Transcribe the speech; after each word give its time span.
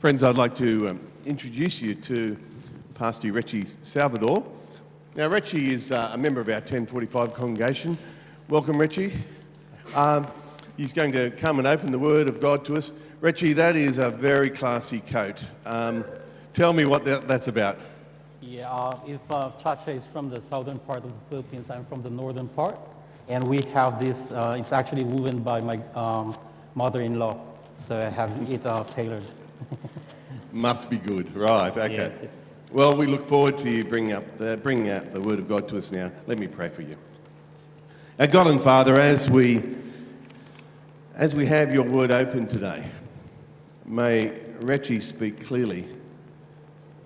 Friends, 0.00 0.22
I'd 0.22 0.38
like 0.38 0.56
to 0.56 0.88
um, 0.88 1.00
introduce 1.26 1.82
you 1.82 1.94
to 1.94 2.34
Pastor 2.94 3.30
Rechi 3.34 3.68
Salvador. 3.84 4.42
Now, 5.14 5.28
Rechi 5.28 5.68
is 5.68 5.92
uh, 5.92 6.12
a 6.14 6.16
member 6.16 6.40
of 6.40 6.48
our 6.48 6.54
1045 6.54 7.34
congregation. 7.34 7.98
Welcome, 8.48 8.76
Rechi. 8.76 9.14
Um, 9.94 10.26
he's 10.78 10.94
going 10.94 11.12
to 11.12 11.30
come 11.32 11.58
and 11.58 11.68
open 11.68 11.92
the 11.92 11.98
Word 11.98 12.30
of 12.30 12.40
God 12.40 12.64
to 12.64 12.76
us. 12.76 12.92
Rechi, 13.20 13.54
that 13.56 13.76
is 13.76 13.98
a 13.98 14.08
very 14.08 14.48
classy 14.48 15.00
coat. 15.00 15.44
Um, 15.66 16.06
tell 16.54 16.72
me 16.72 16.86
what 16.86 17.04
that, 17.04 17.28
that's 17.28 17.48
about. 17.48 17.78
Yeah, 18.40 18.70
uh, 18.70 18.98
if 19.06 19.20
uh, 19.30 19.50
Chacha 19.62 19.90
is 19.90 20.04
from 20.14 20.30
the 20.30 20.40
southern 20.48 20.78
part 20.78 21.04
of 21.04 21.10
the 21.10 21.28
Philippines, 21.28 21.68
I'm 21.68 21.84
from 21.84 22.00
the 22.02 22.08
northern 22.08 22.48
part, 22.48 22.78
and 23.28 23.46
we 23.46 23.60
have 23.74 24.02
this. 24.02 24.16
Uh, 24.32 24.56
it's 24.58 24.72
actually 24.72 25.04
woven 25.04 25.42
by 25.42 25.60
my 25.60 25.76
um, 25.94 26.38
mother-in-law, 26.74 27.38
so 27.86 27.98
I 27.98 28.08
have 28.08 28.30
it 28.50 28.64
uh, 28.64 28.82
tailored. 28.84 29.26
Must 30.52 30.90
be 30.90 30.98
good, 30.98 31.34
right? 31.36 31.76
Okay. 31.76 32.28
Well, 32.72 32.96
we 32.96 33.06
look 33.06 33.26
forward 33.26 33.58
to 33.58 33.70
you 33.70 33.84
bringing 33.84 34.12
up 34.12 34.36
the, 34.36 34.56
bringing 34.56 34.90
out 34.90 35.12
the 35.12 35.20
Word 35.20 35.38
of 35.38 35.48
God 35.48 35.68
to 35.68 35.78
us 35.78 35.90
now. 35.90 36.10
Let 36.26 36.38
me 36.38 36.46
pray 36.46 36.68
for 36.68 36.82
you. 36.82 36.96
Our 38.18 38.26
God 38.26 38.46
and 38.46 38.60
Father, 38.60 38.98
as 38.98 39.28
we 39.30 39.76
as 41.14 41.34
we 41.34 41.44
have 41.46 41.74
your 41.74 41.84
Word 41.84 42.10
open 42.10 42.46
today, 42.46 42.84
may 43.84 44.32
Rechi 44.60 45.02
speak 45.02 45.44
clearly. 45.44 45.86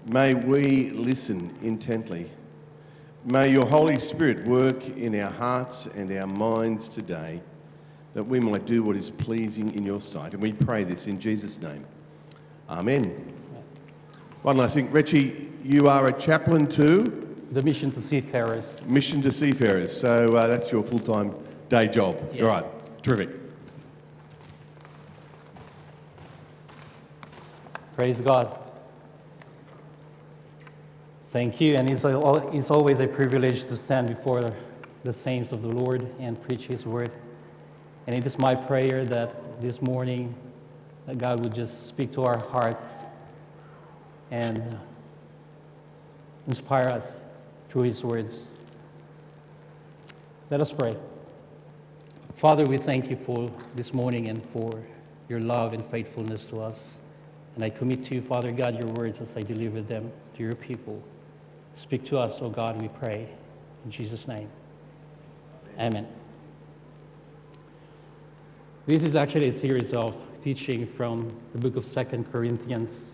May 0.06 0.34
we 0.34 0.90
listen 0.90 1.56
intently. 1.62 2.30
May 3.24 3.50
your 3.50 3.66
Holy 3.66 3.98
Spirit 3.98 4.46
work 4.46 4.86
in 4.96 5.18
our 5.18 5.30
hearts 5.30 5.86
and 5.86 6.12
our 6.12 6.26
minds 6.26 6.88
today, 6.88 7.40
that 8.12 8.22
we 8.22 8.38
might 8.38 8.66
do 8.66 8.82
what 8.82 8.96
is 8.96 9.08
pleasing 9.08 9.72
in 9.74 9.84
your 9.84 10.00
sight. 10.00 10.34
And 10.34 10.42
we 10.42 10.52
pray 10.52 10.84
this 10.84 11.06
in 11.06 11.18
Jesus' 11.18 11.58
name. 11.58 11.86
Amen. 12.68 13.33
One 14.44 14.58
last 14.58 14.74
thing, 14.74 14.90
Richie, 14.90 15.50
you 15.64 15.88
are 15.88 16.04
a 16.08 16.12
chaplain 16.12 16.66
to 16.66 17.26
The 17.52 17.62
mission 17.62 17.90
to 17.92 18.02
seafarers. 18.02 18.66
Mission 18.86 19.22
to 19.22 19.32
Seafarers, 19.32 19.90
so 19.98 20.26
uh, 20.26 20.46
that's 20.46 20.70
your 20.70 20.82
full 20.82 20.98
time 20.98 21.34
day 21.70 21.86
job. 21.86 22.20
Yeah. 22.30 22.42
All 22.42 22.48
right, 22.48 23.02
terrific. 23.02 23.30
Praise 27.96 28.20
God. 28.20 28.58
Thank 31.32 31.58
you, 31.58 31.76
and 31.76 31.88
it's, 31.88 32.04
al- 32.04 32.50
it's 32.50 32.70
always 32.70 33.00
a 33.00 33.06
privilege 33.06 33.66
to 33.68 33.76
stand 33.78 34.08
before 34.08 34.42
the 35.04 35.12
saints 35.14 35.52
of 35.52 35.62
the 35.62 35.68
Lord 35.68 36.06
and 36.20 36.38
preach 36.42 36.64
His 36.64 36.84
word. 36.84 37.10
And 38.06 38.14
it 38.14 38.26
is 38.26 38.38
my 38.38 38.54
prayer 38.54 39.06
that 39.06 39.62
this 39.62 39.80
morning 39.80 40.34
that 41.06 41.16
God 41.16 41.42
would 41.42 41.54
just 41.54 41.88
speak 41.88 42.12
to 42.12 42.24
our 42.24 42.36
hearts 42.50 43.03
and 44.30 44.58
uh, 44.58 44.76
inspire 46.46 46.88
us 46.88 47.20
through 47.68 47.82
His 47.82 48.02
words. 48.02 48.40
Let 50.50 50.60
us 50.60 50.72
pray. 50.72 50.96
Father, 52.36 52.66
we 52.66 52.76
thank 52.76 53.10
you 53.10 53.16
for 53.24 53.50
this 53.74 53.94
morning 53.94 54.28
and 54.28 54.44
for 54.52 54.82
your 55.28 55.40
love 55.40 55.72
and 55.72 55.84
faithfulness 55.86 56.44
to 56.46 56.60
us. 56.60 56.82
And 57.54 57.64
I 57.64 57.70
commit 57.70 58.04
to 58.06 58.14
you, 58.14 58.22
Father 58.22 58.52
God, 58.52 58.78
your 58.82 58.92
words 58.92 59.20
as 59.20 59.30
I 59.36 59.40
deliver 59.40 59.80
them 59.80 60.12
to 60.36 60.42
your 60.42 60.54
people. 60.54 61.02
Speak 61.74 62.04
to 62.06 62.18
us, 62.18 62.40
O 62.40 62.50
God, 62.50 62.80
we 62.80 62.88
pray. 62.88 63.28
In 63.84 63.90
Jesus' 63.90 64.28
name. 64.28 64.48
Amen. 65.78 66.06
This 68.86 69.02
is 69.02 69.14
actually 69.14 69.48
a 69.48 69.58
series 69.58 69.92
of 69.92 70.14
teaching 70.42 70.86
from 70.86 71.34
the 71.52 71.58
book 71.58 71.76
of 71.76 71.86
Second 71.86 72.30
Corinthians. 72.30 73.13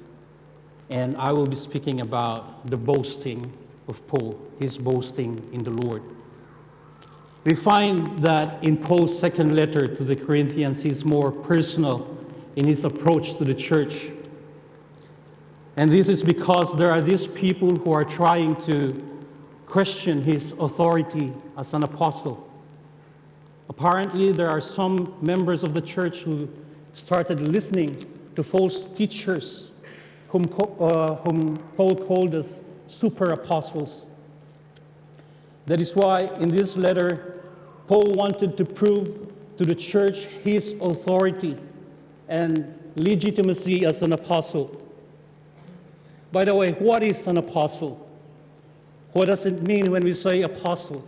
And 0.91 1.17
I 1.17 1.33
will 1.33 1.47
be 1.47 1.57
speaking 1.57 2.01
about 2.01 2.67
the 2.67 2.77
boasting 2.77 3.53
of 3.87 4.05
Paul, 4.09 4.41
his 4.59 4.77
boasting 4.77 5.49
in 5.53 5.63
the 5.63 5.71
Lord. 5.71 6.03
We 7.45 7.55
find 7.55 8.19
that 8.19 8.63
in 8.63 8.77
Paul's 8.77 9.19
second 9.19 9.57
letter 9.57 9.87
to 9.87 10.05
the 10.05 10.15
Corinthians, 10.15 10.83
he's 10.83 11.05
more 11.05 11.31
personal 11.31 12.19
in 12.57 12.67
his 12.67 12.85
approach 12.85 13.39
to 13.39 13.45
the 13.45 13.55
church. 13.55 14.13
And 15.77 15.89
this 15.89 16.09
is 16.09 16.23
because 16.23 16.77
there 16.77 16.91
are 16.91 17.01
these 17.01 17.27
people 17.27 17.71
who 17.71 17.93
are 17.93 18.05
trying 18.05 18.57
to 18.67 18.91
question 19.67 20.21
his 20.21 20.53
authority 20.59 21.33
as 21.57 21.73
an 21.73 21.85
apostle. 21.85 22.47
Apparently, 23.69 24.33
there 24.33 24.51
are 24.51 24.61
some 24.61 25.15
members 25.23 25.63
of 25.63 25.73
the 25.73 25.81
church 25.81 26.19
who 26.19 26.49
started 26.95 27.49
listening 27.49 28.05
to 28.35 28.43
false 28.43 28.89
teachers 28.97 29.70
whom, 30.31 30.47
uh, 30.81 31.17
whom 31.17 31.57
Paul 31.77 31.95
called 31.95 32.35
as 32.35 32.57
super 32.89 33.33
apostles. 33.33 34.07
That 35.67 35.83
is 35.83 35.95
why 35.95 36.21
in 36.41 36.49
this 36.49 36.77
letter, 36.77 37.45
Paul 37.87 38.13
wanted 38.15 38.57
to 38.57 38.65
prove 38.65 39.33
to 39.59 39.65
the 39.65 39.75
church 39.75 40.17
his 40.45 40.73
authority 40.81 41.59
and 42.29 42.79
legitimacy 42.97 43.85
as 43.85 44.03
an 44.03 44.13
apostle. 44.13 44.81
By 46.33 46.45
the 46.45 46.55
way, 46.55 46.73
what 46.73 47.05
is 47.05 47.27
an 47.27 47.39
apostle? 47.39 48.09
What 49.13 49.27
does 49.27 49.45
it 49.47 49.63
mean 49.67 49.91
when 49.91 50.05
we 50.05 50.15
say 50.15 50.43
apostle? 50.43 51.05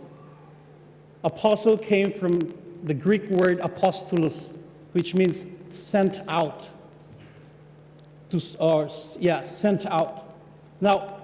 Apostle 1.23 1.77
came 1.77 2.11
from 2.11 2.39
the 2.83 2.93
Greek 2.93 3.29
word 3.29 3.59
apostolos, 3.59 4.55
which 4.91 5.15
means 5.15 5.41
sent 5.71 6.19
out. 6.27 6.67
To, 8.33 8.41
or, 8.57 8.89
yeah, 9.19 9.45
sent 9.45 9.85
out. 9.85 10.33
Now, 10.81 11.21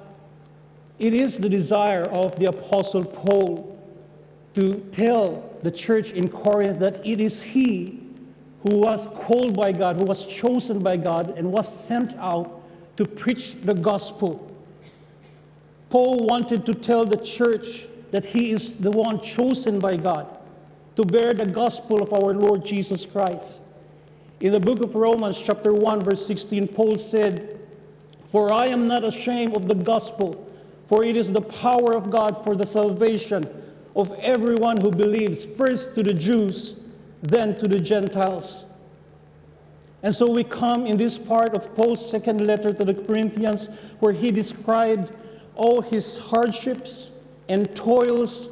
it 1.00 1.16
is 1.16 1.38
the 1.38 1.50
desire 1.50 2.04
of 2.04 2.36
the 2.38 2.46
Apostle 2.46 3.04
Paul 3.04 3.80
to 4.54 4.76
tell 4.92 5.58
the 5.64 5.72
church 5.72 6.12
in 6.12 6.28
Corinth 6.28 6.80
that 6.80 7.04
it 7.04 7.20
is 7.20 7.42
he 7.42 8.04
who 8.62 8.78
was 8.78 9.08
called 9.08 9.56
by 9.56 9.72
God, 9.72 9.96
who 9.96 10.04
was 10.04 10.24
chosen 10.28 10.78
by 10.78 10.98
God, 10.98 11.36
and 11.36 11.52
was 11.52 11.68
sent 11.88 12.16
out 12.18 12.62
to 12.98 13.06
preach 13.06 13.56
the 13.64 13.74
gospel. 13.74 14.56
Paul 15.90 16.18
wanted 16.30 16.64
to 16.68 16.76
tell 16.76 17.06
the 17.06 17.18
church 17.18 17.86
that 18.12 18.24
he 18.24 18.52
is 18.52 18.74
the 18.74 18.92
one 18.92 19.20
chosen 19.24 19.80
by 19.80 19.96
God 19.96 20.28
to 20.96 21.04
bear 21.04 21.34
the 21.34 21.46
gospel 21.46 22.04
of 22.04 22.14
our 22.14 22.34
Lord 22.34 22.64
Jesus 22.64 23.04
Christ. 23.06 23.62
In 24.42 24.54
the 24.54 24.60
book 24.60 24.82
of 24.86 24.96
Romans, 24.96 25.38
chapter 25.38 25.74
1, 25.74 26.02
verse 26.02 26.26
16, 26.26 26.70
Paul 26.70 26.98
said, 26.98 27.60
For 28.32 28.54
I 28.54 28.68
am 28.68 28.88
not 28.88 29.04
ashamed 29.04 29.58
of 29.58 29.68
the 29.68 29.76
gospel, 29.76 30.48
for 30.88 31.04
it 31.04 31.18
is 31.18 31.30
the 31.30 31.42
power 31.42 31.94
of 31.94 32.10
God 32.10 32.42
for 32.46 32.56
the 32.56 32.66
salvation 32.66 33.44
of 33.98 34.12
everyone 34.20 34.78
who 34.80 34.92
believes, 34.92 35.44
first 35.58 35.94
to 35.96 36.04
the 36.04 36.14
Jews, 36.14 36.76
then 37.22 37.58
to 37.60 37.68
the 37.68 37.80
Gentiles. 37.80 38.64
And 40.04 40.16
so 40.16 40.32
we 40.32 40.46
come 40.46 40.88
in 40.88 40.96
this 40.96 41.18
part 41.18 41.54
of 41.54 41.76
Paul's 41.76 42.10
second 42.10 42.48
letter 42.48 42.72
to 42.72 42.86
the 42.86 42.94
Corinthians, 42.94 43.68
where 44.00 44.14
he 44.14 44.32
described 44.32 45.12
all 45.56 45.82
his 45.82 46.18
hardships 46.18 47.08
and 47.50 47.76
toils 47.76 48.48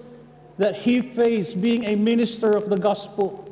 that 0.57 0.75
he 0.75 0.99
faced 0.99 1.61
being 1.61 1.85
a 1.85 1.95
minister 1.95 2.49
of 2.49 2.69
the 2.69 2.75
gospel. 2.75 3.46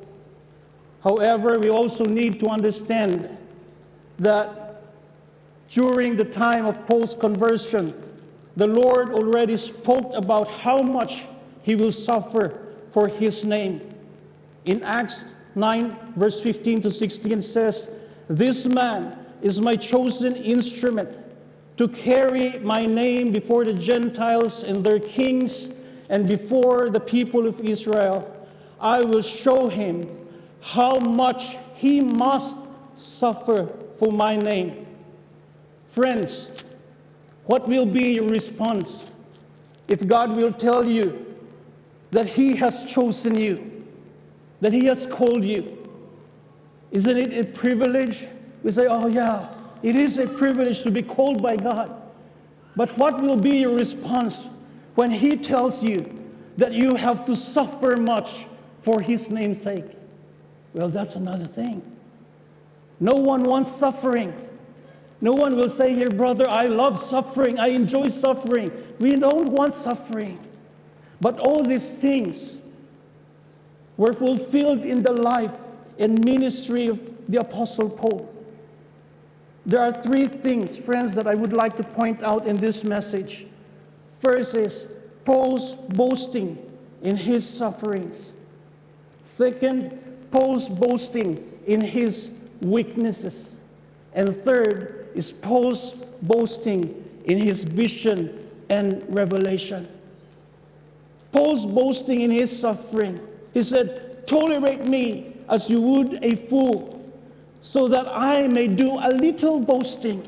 However, 1.06 1.60
we 1.60 1.70
also 1.70 2.04
need 2.04 2.40
to 2.40 2.48
understand 2.48 3.30
that 4.18 4.82
during 5.70 6.16
the 6.16 6.26
time 6.26 6.66
of 6.66 6.84
Paul's 6.88 7.14
conversion, 7.14 7.94
the 8.56 8.66
Lord 8.66 9.12
already 9.12 9.56
spoke 9.56 10.14
about 10.16 10.50
how 10.50 10.80
much 10.80 11.24
he 11.62 11.76
will 11.76 11.92
suffer 11.92 12.74
for 12.92 13.08
his 13.08 13.44
name. 13.44 13.82
In 14.66 14.84
Acts 14.84 15.18
9, 15.54 15.96
verse 16.16 16.40
15 16.42 16.82
to 16.82 16.92
16 16.92 17.44
says, 17.44 17.88
This 18.28 18.66
man 18.66 19.16
is 19.44 19.62
my 19.62 19.76
chosen 19.76 20.36
instrument 20.36 21.16
to 21.78 21.88
carry 21.88 22.58
my 22.60 22.88
name 22.88 23.30
before 23.30 23.64
the 23.64 23.74
Gentiles 23.74 24.64
and 24.64 24.84
their 24.84 24.98
kings 24.98 25.68
and 26.10 26.28
before 26.28 26.90
the 26.90 27.00
people 27.00 27.46
of 27.46 27.60
Israel. 27.60 28.32
I 28.80 29.04
will 29.04 29.22
show 29.22 29.68
him 29.68 30.25
how 30.66 30.98
much 30.98 31.58
he 31.76 32.02
must 32.02 32.56
suffer 32.98 33.70
for 34.00 34.12
my 34.12 34.36
name. 34.36 34.88
Friends, 35.94 36.48
what 37.46 37.68
will 37.68 37.86
be 37.86 38.14
your 38.14 38.28
response 38.28 39.04
if 39.88 40.06
God 40.08 40.36
will 40.36 40.52
tell 40.52 40.88
you 40.88 41.36
that 42.10 42.28
He 42.28 42.56
has 42.56 42.90
chosen 42.90 43.40
you, 43.40 43.86
that 44.62 44.74
He 44.74 44.86
has 44.86 45.06
called 45.06 45.46
you? 45.46 45.88
Isn't 46.92 47.18
it 47.18 47.46
a 47.46 47.48
privilege? 47.52 48.26
We 48.64 48.72
say, 48.72 48.88
oh, 48.90 49.08
yeah, 49.08 49.54
it 49.84 49.96
is 49.96 50.18
a 50.18 50.28
privilege 50.28 50.82
to 50.82 50.90
be 50.90 51.04
called 51.04 51.44
by 51.44 51.58
God. 51.58 52.02
But 52.76 52.98
what 52.98 53.22
will 53.22 53.38
be 53.38 53.60
your 53.60 53.76
response 53.76 54.38
when 54.96 55.12
He 55.12 55.38
tells 55.38 55.84
you 55.84 55.98
that 56.58 56.74
you 56.74 56.96
have 56.98 57.24
to 57.28 57.36
suffer 57.36 57.96
much 57.98 58.48
for 58.82 59.00
His 59.00 59.30
name's 59.30 59.62
sake? 59.62 59.86
Well, 60.76 60.90
that's 60.90 61.16
another 61.16 61.46
thing. 61.46 61.82
No 63.00 63.14
one 63.14 63.44
wants 63.44 63.72
suffering. 63.80 64.34
No 65.22 65.32
one 65.32 65.56
will 65.56 65.70
say 65.70 65.96
here, 65.96 66.10
brother, 66.10 66.44
I 66.50 66.66
love 66.66 67.02
suffering, 67.10 67.58
I 67.58 67.68
enjoy 67.68 68.10
suffering. 68.10 68.70
We 69.00 69.16
don't 69.16 69.50
want 69.50 69.74
suffering. 69.74 70.38
But 71.22 71.40
all 71.40 71.64
these 71.64 71.90
things 71.90 72.58
were 73.96 74.12
fulfilled 74.12 74.84
in 74.84 75.02
the 75.02 75.14
life 75.14 75.54
and 75.98 76.24
ministry 76.26 76.88
of 76.88 77.00
the 77.30 77.40
Apostle 77.40 77.90
Paul. 77.90 78.30
There 79.66 79.80
are 79.80 80.04
three 80.04 80.28
things, 80.28 80.78
friends, 80.78 81.16
that 81.16 81.26
I 81.26 81.36
would 81.36 81.54
like 81.54 81.78
to 81.78 81.84
point 81.84 82.22
out 82.22 82.46
in 82.46 82.58
this 82.58 82.84
message. 82.84 83.46
First 84.22 84.56
is 84.56 84.86
Paul's 85.24 85.76
boasting 85.96 86.58
in 87.02 87.16
his 87.16 87.48
sufferings. 87.48 88.34
Second, 89.38 89.98
Paul's 90.32 90.68
boasting 90.68 91.52
in 91.66 91.82
his 91.82 92.30
weaknesses. 92.62 93.52
And 94.14 94.44
third 94.44 95.10
is 95.16 95.32
Paul's 95.32 95.92
boasting 96.22 97.04
in 97.26 97.38
his 97.38 97.64
vision 97.64 98.50
and 98.70 99.04
revelation. 99.14 99.88
Paul's 101.32 101.66
boasting 101.66 102.22
in 102.22 102.32
his 102.32 102.58
suffering. 102.58 103.20
He 103.54 103.64
said, 103.64 104.26
Tolerate 104.28 104.86
me 104.86 105.36
as 105.50 105.70
you 105.70 105.82
would 105.82 106.24
a 106.24 106.36
fool, 106.48 107.14
so 107.62 107.88
that 107.88 108.08
I 108.10 108.48
may 108.48 108.68
do 108.68 108.98
a 108.98 109.10
little 109.10 109.60
boasting. 109.60 110.28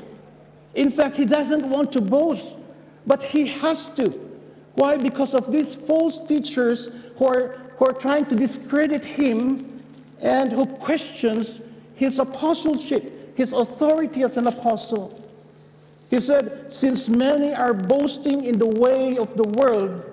In 0.74 0.90
fact, 0.92 1.16
he 1.16 1.24
doesn't 1.24 1.66
want 1.66 1.92
to 1.92 2.00
boast, 2.00 2.46
but 3.06 3.22
he 3.22 3.46
has 3.46 3.86
to. 3.96 4.28
Why? 4.74 4.96
Because 4.96 5.34
of 5.34 5.50
these 5.50 5.74
false 5.74 6.20
teachers 6.28 6.90
who 7.16 7.26
are, 7.26 7.58
who 7.78 7.86
are 7.86 7.92
trying 7.92 8.26
to 8.26 8.36
discredit 8.36 9.04
him 9.04 9.77
and 10.20 10.50
who 10.52 10.66
questions 10.66 11.60
his 11.94 12.18
apostleship, 12.18 13.36
his 13.36 13.52
authority 13.52 14.22
as 14.22 14.36
an 14.36 14.46
apostle. 14.46 15.24
He 16.10 16.20
said, 16.20 16.72
Since 16.72 17.08
many 17.08 17.52
are 17.54 17.74
boasting 17.74 18.44
in 18.44 18.58
the 18.58 18.68
way 18.80 19.16
of 19.16 19.36
the 19.36 19.48
world, 19.58 20.04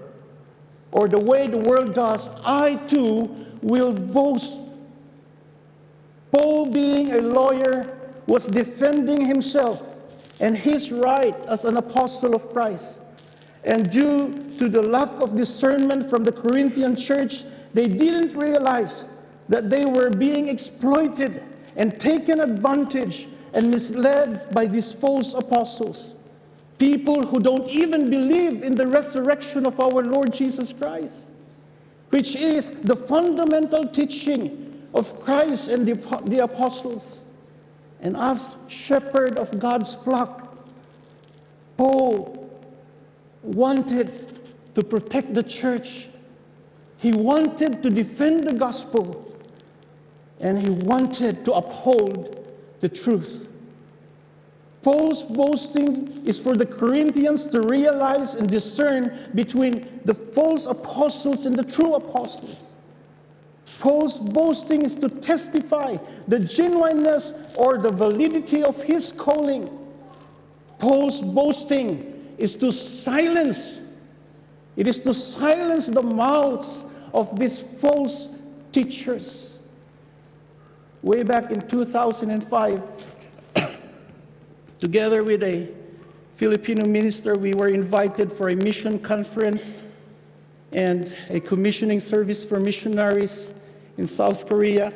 or 0.91 1.07
the 1.07 1.19
way 1.19 1.47
the 1.47 1.59
world 1.59 1.93
does, 1.93 2.29
I 2.43 2.75
too 2.87 3.45
will 3.61 3.93
boast. 3.93 4.53
Paul, 6.31 6.71
being 6.71 7.13
a 7.13 7.21
lawyer, 7.21 7.97
was 8.27 8.45
defending 8.45 9.25
himself 9.25 9.81
and 10.39 10.57
his 10.57 10.91
right 10.91 11.35
as 11.47 11.63
an 11.65 11.77
apostle 11.77 12.35
of 12.35 12.51
Christ. 12.51 12.99
And 13.63 13.89
due 13.89 14.55
to 14.59 14.69
the 14.69 14.81
lack 14.81 15.09
of 15.21 15.35
discernment 15.35 16.09
from 16.09 16.23
the 16.23 16.31
Corinthian 16.31 16.95
church, 16.95 17.43
they 17.73 17.87
didn't 17.87 18.35
realize 18.37 19.05
that 19.49 19.69
they 19.69 19.85
were 19.85 20.09
being 20.09 20.47
exploited 20.47 21.43
and 21.75 21.99
taken 21.99 22.39
advantage 22.39 23.27
and 23.53 23.67
misled 23.67 24.53
by 24.53 24.65
these 24.65 24.91
false 24.91 25.33
apostles. 25.33 26.13
People 26.77 27.23
who 27.23 27.39
don't 27.39 27.69
even 27.69 28.09
believe 28.09 28.63
in 28.63 28.75
the 28.75 28.87
resurrection 28.87 29.65
of 29.65 29.79
our 29.79 30.03
Lord 30.03 30.33
Jesus 30.33 30.73
Christ, 30.73 31.15
which 32.09 32.35
is 32.35 32.69
the 32.83 32.95
fundamental 32.95 33.87
teaching 33.87 34.87
of 34.93 35.21
Christ 35.23 35.69
and 35.69 35.85
the, 35.85 35.93
the 36.25 36.43
apostles. 36.43 37.21
And 38.01 38.17
as 38.17 38.45
shepherd 38.67 39.37
of 39.37 39.57
God's 39.59 39.93
flock, 39.93 40.53
Paul 41.77 42.49
wanted 43.41 44.41
to 44.75 44.83
protect 44.83 45.33
the 45.33 45.43
church. 45.43 46.07
He 46.97 47.11
wanted 47.13 47.83
to 47.83 47.89
defend 47.89 48.43
the 48.43 48.53
gospel. 48.53 49.34
And 50.39 50.59
he 50.59 50.69
wanted 50.69 51.45
to 51.45 51.53
uphold 51.53 52.45
the 52.81 52.89
truth. 52.89 53.47
Paul's 54.83 55.23
boasting 55.23 56.21
is 56.27 56.37
for 56.37 56.53
the 56.53 56.65
Corinthians 56.65 57.45
to 57.45 57.61
realize 57.61 58.35
and 58.35 58.47
discern 58.47 59.31
between 59.33 60.01
the 60.05 60.13
false 60.13 60.67
apostles 60.67 61.47
and 61.47 61.55
the 61.55 61.63
true 61.63 61.93
apostles. 61.93 62.67
Paul's 63.79 64.13
boasting 64.17 64.83
is 64.83 64.93
to 64.95 65.09
testify 65.09 65.95
the 66.27 66.39
genuineness 66.39 67.31
or 67.55 67.79
the 67.79 67.91
validity 67.91 68.63
of 68.63 68.81
his 68.83 69.11
calling. 69.11 69.69
Paul's 70.77 71.19
boasting 71.19 72.35
is 72.37 72.53
to 72.55 72.71
silence, 72.71 73.79
it 74.75 74.87
is 74.87 74.99
to 74.99 75.13
silence 75.13 75.87
the 75.87 76.01
mouths 76.01 76.83
of 77.13 77.39
these 77.39 77.63
false 77.81 78.27
teachers. 78.71 79.54
Way 81.05 81.21
back 81.21 81.51
in 81.51 81.61
2005, 81.61 82.81
Together 84.79 85.23
with 85.23 85.41
a 85.43 85.69
Filipino 86.35 86.87
minister, 86.87 87.35
we 87.35 87.53
were 87.53 87.69
invited 87.69 88.31
for 88.33 88.49
a 88.49 88.55
mission 88.55 88.99
conference 88.99 89.83
and 90.71 91.15
a 91.29 91.39
commissioning 91.39 91.99
service 91.99 92.43
for 92.43 92.59
missionaries 92.59 93.51
in 93.97 94.07
South 94.07 94.49
Korea. 94.49 94.91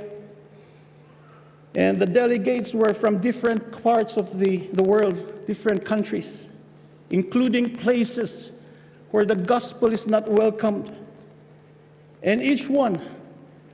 And 1.76 1.98
the 1.98 2.06
delegates 2.06 2.74
were 2.74 2.94
from 2.94 3.20
different 3.20 3.84
parts 3.84 4.14
of 4.14 4.38
the, 4.38 4.68
the 4.74 4.84
world, 4.84 5.46
different 5.48 5.86
countries, 5.86 6.50
including 7.12 7.78
places 7.78 8.52
where 9.12 9.26
the 9.26 9.36
gospel 9.36 9.94
is 9.94 10.08
not 10.08 10.30
welcomed. 10.30 10.92
And 12.22 12.42
each 12.42 12.68
one, 12.68 13.00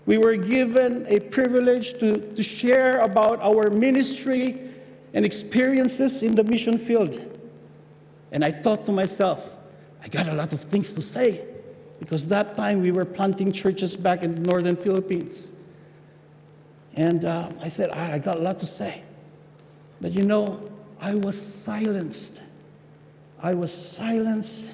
we 0.05 0.17
were 0.17 0.35
given 0.35 1.05
a 1.07 1.19
privilege 1.19 1.99
to, 1.99 2.17
to 2.35 2.43
share 2.43 2.99
about 2.99 3.41
our 3.41 3.69
ministry 3.71 4.69
and 5.13 5.25
experiences 5.25 6.21
in 6.21 6.35
the 6.35 6.43
mission 6.43 6.77
field. 6.77 7.19
And 8.31 8.43
I 8.43 8.51
thought 8.51 8.85
to 8.85 8.91
myself, 8.91 9.49
I 10.03 10.07
got 10.07 10.27
a 10.27 10.33
lot 10.33 10.53
of 10.53 10.61
things 10.61 10.93
to 10.93 11.01
say 11.01 11.45
because 11.99 12.27
that 12.27 12.55
time 12.55 12.81
we 12.81 12.91
were 12.91 13.05
planting 13.05 13.51
churches 13.51 13.95
back 13.95 14.21
in 14.21 14.35
the 14.35 14.41
northern 14.41 14.75
Philippines. 14.75 15.49
And 16.93 17.25
uh, 17.25 17.49
I 17.61 17.69
said, 17.69 17.89
I, 17.89 18.13
I 18.13 18.19
got 18.19 18.37
a 18.37 18.41
lot 18.41 18.59
to 18.59 18.65
say. 18.65 19.01
But 20.01 20.11
you 20.11 20.25
know, 20.25 20.69
I 20.99 21.15
was 21.15 21.41
silenced. 21.41 22.33
I 23.41 23.53
was 23.53 23.73
silenced 23.73 24.65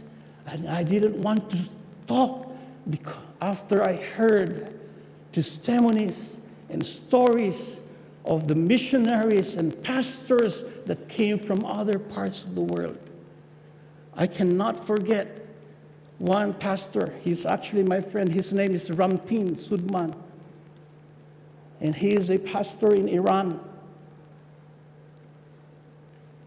and 0.45 0.69
I 0.69 0.83
didn't 0.83 1.17
want 1.17 1.49
to 1.51 1.59
talk 2.07 2.51
because 2.89 3.15
after 3.41 3.83
I 3.83 3.95
heard 3.95 4.80
testimonies 5.31 6.35
and 6.69 6.85
stories 6.85 7.77
of 8.25 8.47
the 8.47 8.55
missionaries 8.55 9.55
and 9.55 9.81
pastors 9.83 10.63
that 10.85 11.07
came 11.09 11.39
from 11.39 11.65
other 11.65 11.97
parts 11.97 12.41
of 12.41 12.55
the 12.55 12.61
world. 12.61 12.97
I 14.15 14.27
cannot 14.27 14.85
forget 14.85 15.45
one 16.19 16.53
pastor. 16.53 17.13
He's 17.23 17.45
actually 17.45 17.83
my 17.83 18.01
friend. 18.01 18.29
His 18.29 18.51
name 18.51 18.75
is 18.75 18.85
Ramtin 18.85 19.55
Soodmand. 19.55 20.15
And 21.79 21.95
he 21.95 22.11
is 22.11 22.29
a 22.29 22.37
pastor 22.37 22.93
in 22.93 23.07
Iran. 23.07 23.59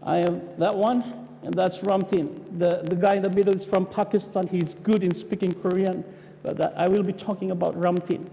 I 0.01 0.19
am 0.19 0.41
that 0.59 0.75
one, 0.75 1.27
and 1.43 1.53
that's 1.53 1.79
Ramtin. 1.79 2.57
The, 2.57 2.83
the 2.83 2.95
guy 2.95 3.15
in 3.15 3.23
the 3.23 3.29
middle 3.31 3.53
is 3.53 3.65
from 3.65 3.85
Pakistan. 3.85 4.47
He's 4.47 4.75
good 4.75 5.03
in 5.03 5.13
speaking 5.13 5.53
Korean, 5.53 6.05
but 6.43 6.77
I 6.77 6.87
will 6.87 7.03
be 7.03 7.11
talking 7.11 7.51
about 7.51 7.75
Ramtin. 7.75 8.29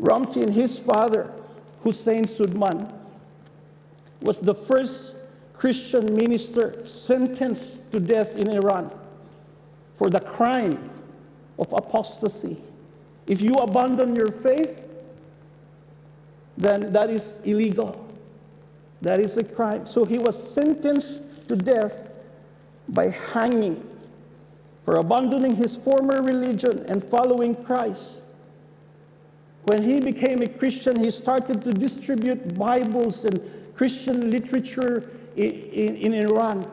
Ramtin, 0.00 0.50
his 0.50 0.78
father, 0.78 1.32
Hussein 1.82 2.24
Soodmand 2.24 2.92
was 4.20 4.38
the 4.38 4.54
first 4.54 5.14
Christian 5.54 6.14
minister 6.14 6.84
sentenced 6.86 7.64
to 7.92 8.00
death 8.00 8.34
in 8.36 8.50
Iran 8.50 8.90
for 9.96 10.10
the 10.10 10.20
crime 10.20 10.90
of 11.58 11.72
apostasy. 11.72 12.58
If 13.26 13.40
you 13.42 13.54
abandon 13.54 14.14
your 14.14 14.30
faith, 14.30 14.82
then 16.56 16.92
that 16.92 17.10
is 17.10 17.34
illegal. 17.44 18.06
That 19.02 19.18
is 19.20 19.36
a 19.36 19.44
crime. 19.44 19.86
So 19.86 20.04
he 20.04 20.18
was 20.18 20.36
sentenced 20.52 21.20
to 21.48 21.56
death 21.56 21.94
by 22.88 23.10
hanging 23.10 23.82
for 24.84 24.96
abandoning 24.96 25.56
his 25.56 25.76
former 25.76 26.22
religion 26.22 26.86
and 26.88 27.02
following 27.04 27.54
Christ. 27.64 28.04
When 29.66 29.82
he 29.82 29.98
became 29.98 30.42
a 30.42 30.46
Christian, 30.46 31.02
he 31.02 31.10
started 31.10 31.60
to 31.62 31.72
distribute 31.72 32.56
Bibles 32.56 33.24
and 33.24 33.40
Christian 33.74 34.30
literature 34.30 35.10
in, 35.34 35.50
in, 35.50 35.96
in 35.96 36.14
Iran. 36.14 36.70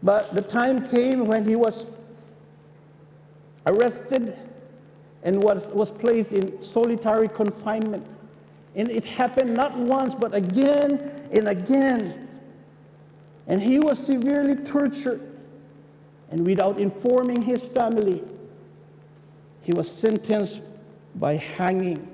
But 0.00 0.32
the 0.32 0.42
time 0.42 0.88
came 0.88 1.24
when 1.24 1.44
he 1.44 1.56
was 1.56 1.86
arrested 3.66 4.38
and 5.24 5.42
was, 5.42 5.66
was 5.72 5.90
placed 5.90 6.32
in 6.32 6.62
solitary 6.62 7.28
confinement. 7.28 8.06
And 8.76 8.88
it 8.90 9.04
happened 9.04 9.54
not 9.54 9.76
once, 9.76 10.14
but 10.14 10.36
again 10.36 11.28
and 11.32 11.48
again. 11.48 12.28
And 13.48 13.60
he 13.60 13.80
was 13.80 13.98
severely 13.98 14.54
tortured. 14.54 15.20
And 16.30 16.46
without 16.46 16.78
informing 16.78 17.42
his 17.42 17.64
family, 17.64 18.22
he 19.62 19.72
was 19.72 19.90
sentenced 19.90 20.60
by 21.14 21.36
hanging. 21.36 22.08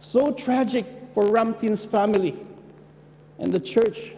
So 0.00 0.32
tragic 0.32 0.86
for 1.14 1.24
Ramtin's 1.24 1.84
family 1.84 2.38
and 3.38 3.52
the 3.52 3.60
church. 3.60 4.12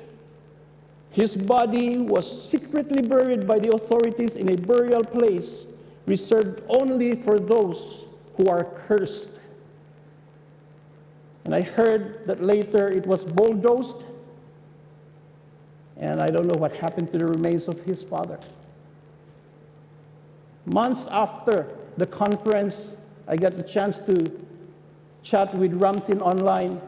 His 1.11 1.37
body 1.37 1.99
was 1.99 2.50
secretly 2.50 3.02
buried 3.02 3.46
by 3.46 3.58
the 3.58 3.75
authorities 3.75 4.34
in 4.34 4.50
a 4.50 4.56
burial 4.56 5.04
place 5.04 5.50
reserved 6.06 6.62
only 6.68 7.16
for 7.22 7.38
those 7.38 8.04
who 8.37 8.49
are 8.49 8.64
cursed. 8.87 9.28
And 11.44 11.54
I 11.54 11.61
heard 11.61 12.26
that 12.26 12.42
later 12.42 12.88
it 12.88 13.06
was 13.06 13.25
bulldozed, 13.25 14.04
and 15.96 16.20
I 16.20 16.28
don't 16.28 16.46
know 16.46 16.58
what 16.58 16.75
happened 16.76 17.12
to 17.12 17.18
the 17.18 17.26
remains 17.26 17.68
of 17.68 17.80
his 17.82 18.02
father. 18.02 18.38
Months 20.66 21.07
after 21.11 21.76
the 21.97 22.07
conference, 22.07 22.76
I 23.26 23.37
got 23.37 23.57
the 23.57 23.62
chance 23.62 23.99
to 24.07 24.40
chat 25.23 25.54
with 25.54 25.78
Ramtin 25.81 26.21
online, 26.21 26.81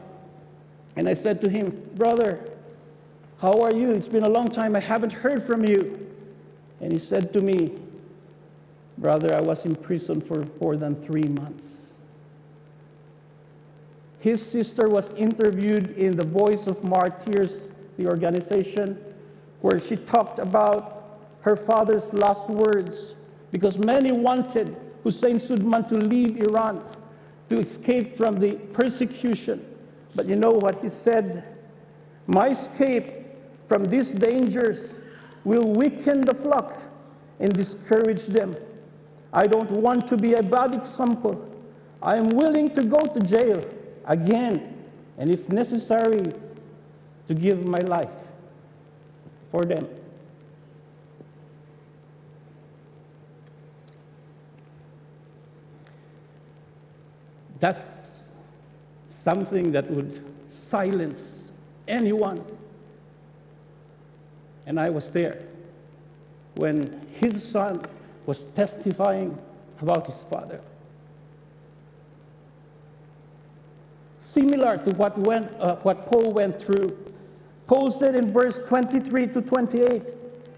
and 0.95 1.07
I 1.07 1.13
said 1.13 1.41
to 1.41 1.49
him, 1.49 1.89
Brother, 1.95 2.51
how 3.39 3.61
are 3.61 3.73
you? 3.73 3.91
It's 3.91 4.07
been 4.07 4.23
a 4.23 4.29
long 4.29 4.49
time. 4.49 4.75
I 4.75 4.79
haven't 4.79 5.11
heard 5.11 5.45
from 5.45 5.65
you. 5.65 6.07
And 6.79 6.91
he 6.91 6.99
said 6.99 7.33
to 7.33 7.41
me, 7.41 7.77
Brother, 8.97 9.35
I 9.35 9.41
was 9.41 9.65
in 9.65 9.75
prison 9.75 10.21
for 10.21 10.43
more 10.61 10.77
than 10.77 10.95
three 11.03 11.23
months. 11.23 11.73
His 14.19 14.41
sister 14.41 14.87
was 14.87 15.11
interviewed 15.13 15.97
in 15.97 16.15
the 16.15 16.25
Voice 16.25 16.65
of 16.65 16.83
Martyrs, 16.83 17.59
the 17.97 18.07
organization, 18.07 18.97
where 19.61 19.79
she 19.79 19.97
talked 19.97 20.39
about 20.39 21.19
her 21.41 21.55
father's 21.55 22.11
last 22.13 22.49
words 22.49 23.15
because 23.55 23.77
many 23.77 24.11
wanted 24.11 24.75
Hussein 25.01 25.39
Soodmand 25.39 25.87
to 25.87 25.95
leave 25.95 26.43
Iran 26.43 26.83
to 27.49 27.57
escape 27.57 28.17
from 28.17 28.35
the 28.35 28.55
persecution. 28.73 29.65
But 30.13 30.27
you 30.27 30.35
know 30.35 30.51
what 30.51 30.83
he 30.83 30.89
said? 30.89 31.45
My 32.27 32.49
escape 32.49 33.13
from 33.69 33.85
these 33.85 34.11
dangers 34.11 34.95
will 35.45 35.71
weaken 35.71 36.19
the 36.19 36.33
flock 36.33 36.81
and 37.39 37.53
discourage 37.53 38.25
them. 38.25 38.57
I 39.31 39.47
don't 39.47 39.71
want 39.71 40.05
to 40.09 40.17
be 40.17 40.33
a 40.33 40.43
bad 40.43 40.75
example. 40.75 41.49
I 42.01 42.17
am 42.17 42.27
willing 42.27 42.75
to 42.75 42.83
go 42.83 42.99
to 42.99 43.19
jail 43.21 43.63
again, 44.03 44.83
and 45.17 45.33
if 45.33 45.47
necessary, 45.47 46.23
to 47.29 47.33
give 47.33 47.65
my 47.65 47.79
life 47.87 48.17
for 49.49 49.63
them. 49.63 49.87
That's 57.59 57.81
something 59.23 59.71
that 59.71 59.89
would 59.91 60.23
silence 60.69 61.25
anyone. 61.87 62.43
And 64.65 64.79
I 64.79 64.89
was 64.89 65.09
there 65.09 65.43
when 66.55 67.07
his 67.19 67.43
son 67.43 67.81
was 68.25 68.39
testifying 68.55 69.37
about 69.81 70.07
his 70.07 70.23
father. 70.31 70.61
Similar 74.33 74.77
to 74.77 74.93
what, 74.95 75.17
went, 75.17 75.51
uh, 75.59 75.75
what 75.77 76.11
Paul 76.11 76.31
went 76.31 76.61
through. 76.61 76.97
Paul 77.67 77.91
said 77.91 78.15
in 78.15 78.31
verse 78.33 78.59
23 78.67 79.27
to 79.27 79.41
28, 79.41 80.03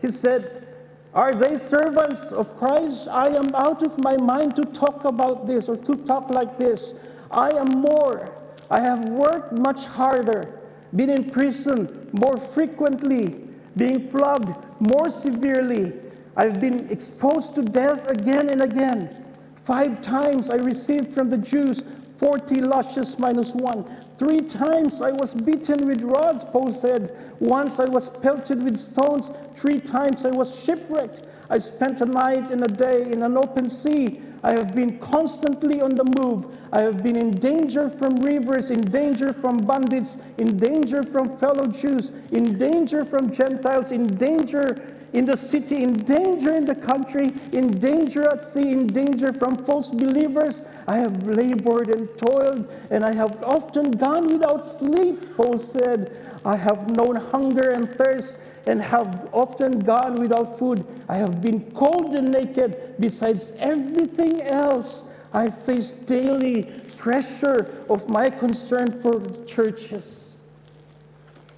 he 0.01 0.09
said, 0.09 0.66
Are 1.13 1.33
they 1.33 1.57
servants 1.57 2.21
of 2.31 2.57
Christ? 2.59 3.07
I 3.09 3.27
am 3.29 3.53
out 3.55 3.81
of 3.83 3.97
my 4.03 4.17
mind 4.17 4.55
to 4.57 4.63
talk 4.63 5.03
about 5.05 5.47
this 5.47 5.67
or 5.67 5.75
to 5.75 5.93
talk 6.05 6.29
like 6.29 6.59
this. 6.59 6.93
I 7.31 7.49
am 7.51 7.67
more. 7.67 8.33
I 8.69 8.81
have 8.81 9.09
worked 9.09 9.57
much 9.59 9.85
harder, 9.85 10.59
been 10.95 11.09
in 11.09 11.29
prison 11.31 12.09
more 12.11 12.37
frequently, 12.53 13.47
being 13.77 14.09
flogged 14.11 14.53
more 14.79 15.09
severely. 15.09 15.93
I've 16.35 16.59
been 16.59 16.89
exposed 16.89 17.55
to 17.55 17.61
death 17.61 18.07
again 18.09 18.49
and 18.49 18.61
again. 18.61 19.25
Five 19.65 20.01
times 20.01 20.49
I 20.49 20.55
received 20.55 21.13
from 21.13 21.29
the 21.29 21.37
Jews 21.37 21.81
40 22.19 22.61
lashes 22.61 23.17
minus 23.17 23.51
one. 23.51 24.06
Three 24.17 24.41
times 24.41 25.01
I 25.01 25.11
was 25.11 25.33
beaten 25.33 25.87
with 25.87 26.01
rods, 26.01 26.43
Paul 26.45 26.71
said. 26.71 27.15
Once 27.39 27.79
I 27.79 27.85
was 27.85 28.09
pelted 28.09 28.63
with 28.63 28.79
stones. 28.79 29.29
Three 29.55 29.77
times 29.77 30.25
I 30.25 30.31
was 30.31 30.57
shipwrecked. 30.65 31.23
I 31.49 31.59
spent 31.59 32.01
a 32.01 32.05
night 32.05 32.49
and 32.49 32.63
a 32.63 32.67
day 32.67 33.11
in 33.11 33.21
an 33.21 33.37
open 33.37 33.69
sea. 33.69 34.21
I 34.43 34.51
have 34.51 34.73
been 34.73 34.97
constantly 34.99 35.81
on 35.81 35.91
the 35.91 36.03
move. 36.21 36.45
I 36.73 36.81
have 36.81 37.03
been 37.03 37.17
in 37.17 37.31
danger 37.31 37.89
from 37.89 38.15
rivers, 38.17 38.71
in 38.71 38.81
danger 38.81 39.33
from 39.33 39.57
bandits, 39.57 40.15
in 40.37 40.57
danger 40.57 41.03
from 41.03 41.37
fellow 41.37 41.67
Jews, 41.67 42.11
in 42.31 42.57
danger 42.57 43.05
from 43.05 43.31
Gentiles, 43.31 43.91
in 43.91 44.03
danger 44.03 44.96
in 45.13 45.25
the 45.25 45.37
city, 45.37 45.83
in 45.83 45.93
danger 45.93 46.53
in 46.53 46.65
the 46.65 46.75
country, 46.75 47.33
in 47.53 47.71
danger 47.71 48.23
at 48.29 48.53
sea, 48.53 48.71
in 48.71 48.87
danger 48.87 49.33
from 49.33 49.55
false 49.65 49.87
believers. 49.89 50.61
I 50.87 50.97
have 50.97 51.25
labored 51.25 51.89
and 51.89 52.09
toiled, 52.17 52.71
and 52.91 53.03
I 53.03 53.13
have 53.13 53.43
often 53.43 53.91
gone 53.91 54.27
without 54.27 54.79
sleep, 54.79 55.35
Paul 55.35 55.59
said. 55.59 56.39
I 56.45 56.55
have 56.55 56.95
known 56.95 57.15
hunger 57.15 57.69
and 57.69 57.89
thirst 57.97 58.35
and 58.67 58.81
have 58.83 59.29
often 59.31 59.79
gone 59.79 60.15
without 60.15 60.59
food. 60.59 60.85
I 61.07 61.17
have 61.17 61.41
been 61.41 61.71
cold 61.71 62.15
and 62.15 62.31
naked. 62.31 62.95
Besides 62.99 63.45
everything 63.57 64.41
else, 64.41 65.01
I 65.33 65.49
face 65.49 65.89
daily 66.05 66.63
pressure 66.97 67.85
of 67.89 68.09
my 68.09 68.29
concern 68.29 69.01
for 69.01 69.21
churches. 69.45 70.03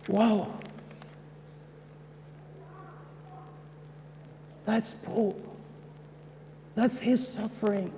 Wow. 0.08 0.60
That's 4.66 4.92
Paul. 5.04 5.39
That's 6.75 6.98
his 6.98 7.28
suffering. 7.28 7.92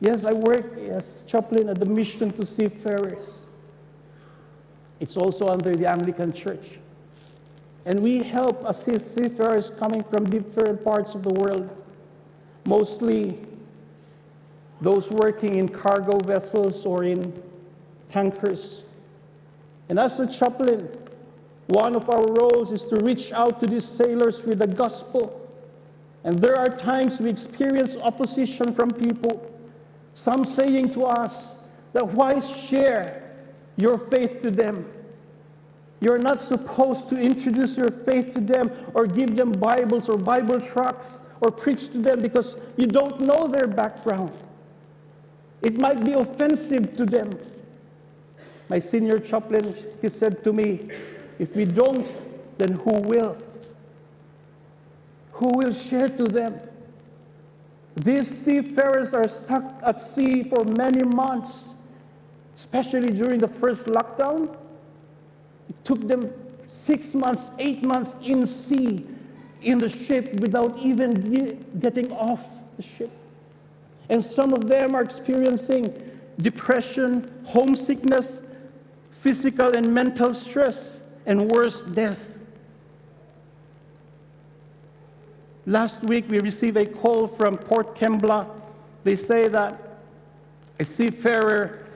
Yes, 0.00 0.24
I 0.24 0.32
work 0.32 0.78
as 0.78 1.08
chaplain 1.26 1.68
at 1.68 1.78
the 1.78 1.86
Mission 1.86 2.30
to 2.30 2.46
Seafarers. 2.46 3.34
It's 5.00 5.16
also 5.16 5.48
under 5.48 5.74
the 5.74 5.90
Anglican 5.90 6.32
Church. 6.32 6.78
And 7.84 8.00
we 8.00 8.22
help 8.22 8.64
assist 8.64 9.16
seafarers 9.16 9.70
coming 9.78 10.02
from 10.04 10.24
different 10.24 10.84
parts 10.84 11.14
of 11.14 11.22
the 11.22 11.34
world, 11.34 11.70
mostly 12.64 13.38
those 14.80 15.08
working 15.10 15.56
in 15.56 15.68
cargo 15.68 16.18
vessels 16.18 16.84
or 16.84 17.04
in 17.04 17.42
tankers. 18.08 18.82
And 19.88 19.98
as 19.98 20.18
a 20.20 20.26
chaplain, 20.26 20.88
one 21.68 21.94
of 21.94 22.08
our 22.08 22.24
roles 22.24 22.72
is 22.72 22.82
to 22.84 22.96
reach 22.96 23.30
out 23.32 23.60
to 23.60 23.66
these 23.66 23.86
sailors 23.86 24.42
with 24.42 24.58
the 24.58 24.66
gospel. 24.66 25.46
And 26.24 26.38
there 26.38 26.58
are 26.58 26.66
times 26.66 27.20
we 27.20 27.28
experience 27.28 27.94
opposition 27.96 28.74
from 28.74 28.90
people, 28.90 29.54
some 30.14 30.46
saying 30.46 30.92
to 30.94 31.02
us 31.02 31.34
that 31.92 32.06
why 32.06 32.40
share 32.40 33.34
your 33.76 33.98
faith 33.98 34.40
to 34.42 34.50
them? 34.50 34.90
You're 36.00 36.18
not 36.18 36.42
supposed 36.42 37.10
to 37.10 37.16
introduce 37.16 37.76
your 37.76 37.90
faith 37.90 38.34
to 38.34 38.40
them 38.40 38.70
or 38.94 39.06
give 39.06 39.36
them 39.36 39.52
Bibles 39.52 40.08
or 40.08 40.16
Bible 40.16 40.60
tracts 40.60 41.08
or 41.42 41.50
preach 41.50 41.92
to 41.92 41.98
them 41.98 42.20
because 42.20 42.54
you 42.78 42.86
don't 42.86 43.20
know 43.20 43.46
their 43.46 43.66
background. 43.66 44.32
It 45.60 45.78
might 45.78 46.02
be 46.02 46.12
offensive 46.12 46.96
to 46.96 47.04
them. 47.04 47.38
My 48.70 48.78
senior 48.78 49.18
chaplain, 49.18 49.74
he 50.00 50.08
said 50.08 50.42
to 50.44 50.52
me, 50.52 50.88
if 51.38 51.54
we 51.54 51.64
don't, 51.64 52.06
then 52.58 52.72
who 52.72 53.00
will? 53.00 53.36
Who 55.32 55.48
will 55.54 55.72
share 55.72 56.08
to 56.08 56.24
them? 56.24 56.60
These 57.94 58.44
seafarers 58.44 59.14
are 59.14 59.28
stuck 59.28 59.64
at 59.82 60.14
sea 60.14 60.44
for 60.44 60.64
many 60.64 61.02
months, 61.02 61.56
especially 62.56 63.10
during 63.10 63.40
the 63.40 63.48
first 63.48 63.86
lockdown. 63.86 64.56
It 65.68 65.84
took 65.84 66.06
them 66.06 66.32
six 66.86 67.14
months, 67.14 67.42
eight 67.58 67.84
months 67.84 68.14
in 68.22 68.46
sea, 68.46 69.06
in 69.62 69.78
the 69.78 69.88
ship, 69.88 70.40
without 70.40 70.78
even 70.78 71.10
getting 71.80 72.12
off 72.12 72.40
the 72.76 72.82
ship. 72.82 73.10
And 74.10 74.24
some 74.24 74.52
of 74.52 74.66
them 74.66 74.94
are 74.94 75.02
experiencing 75.02 75.92
depression, 76.40 77.30
homesickness, 77.44 78.40
physical 79.22 79.72
and 79.74 79.92
mental 79.92 80.32
stress, 80.32 80.97
and 81.28 81.50
worse, 81.50 81.76
death. 81.82 82.18
Last 85.66 86.02
week, 86.02 86.24
we 86.28 86.40
received 86.40 86.78
a 86.78 86.86
call 86.86 87.28
from 87.28 87.58
Port 87.58 87.94
Kembla. 87.94 88.48
They 89.04 89.14
say 89.14 89.46
that 89.48 90.00
a 90.80 90.84
seafarer 90.86 91.86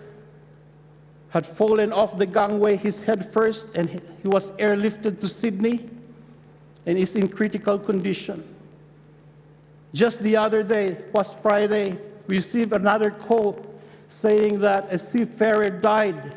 had 1.31 1.47
fallen 1.47 1.95
off 1.95 2.19
the 2.19 2.27
gangway, 2.27 2.77
his 2.77 3.03
head 3.05 3.33
first, 3.33 3.65
and 3.75 3.89
he 3.89 4.29
was 4.29 4.51
airlifted 4.61 5.19
to 5.23 5.29
Sydney 5.29 5.89
and 6.85 6.99
is 6.99 7.13
in 7.13 7.27
critical 7.27 7.79
condition. 7.79 8.45
Just 9.95 10.19
the 10.19 10.37
other 10.37 10.63
day, 10.63 10.99
was 11.15 11.31
Friday, 11.41 11.97
we 12.27 12.37
received 12.37 12.75
another 12.75 13.11
call 13.11 13.65
saying 14.21 14.59
that 14.59 14.93
a 14.93 14.99
seafarer 14.99 15.71
died 15.71 16.37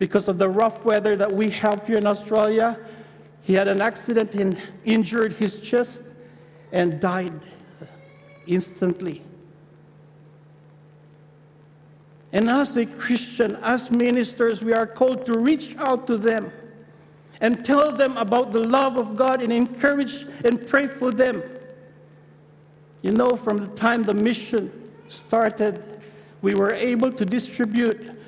because 0.00 0.28
of 0.28 0.38
the 0.38 0.48
rough 0.48 0.82
weather 0.82 1.14
that 1.14 1.30
we 1.30 1.50
have 1.50 1.86
here 1.86 1.98
in 1.98 2.06
Australia. 2.06 2.76
He 3.42 3.52
had 3.52 3.68
an 3.68 3.82
accident 3.82 4.34
and 4.34 4.60
injured 4.84 5.34
his 5.34 5.60
chest 5.60 6.00
and 6.72 6.98
died 6.98 7.38
instantly. 8.46 9.22
And 12.32 12.48
as 12.48 12.76
a 12.76 12.86
Christian, 12.86 13.56
as 13.56 13.90
ministers, 13.90 14.62
we 14.62 14.72
are 14.72 14.86
called 14.86 15.26
to 15.26 15.38
reach 15.38 15.76
out 15.76 16.06
to 16.06 16.16
them 16.16 16.50
and 17.42 17.62
tell 17.64 17.94
them 17.94 18.16
about 18.16 18.52
the 18.52 18.60
love 18.60 18.96
of 18.96 19.16
God 19.16 19.42
and 19.42 19.52
encourage 19.52 20.26
and 20.44 20.66
pray 20.66 20.86
for 20.86 21.12
them. 21.12 21.42
You 23.02 23.12
know, 23.12 23.32
from 23.32 23.58
the 23.58 23.66
time 23.68 24.02
the 24.02 24.14
mission 24.14 24.70
started, 25.08 25.82
we 26.40 26.54
were 26.54 26.72
able 26.72 27.12
to 27.12 27.24
distribute 27.26 28.19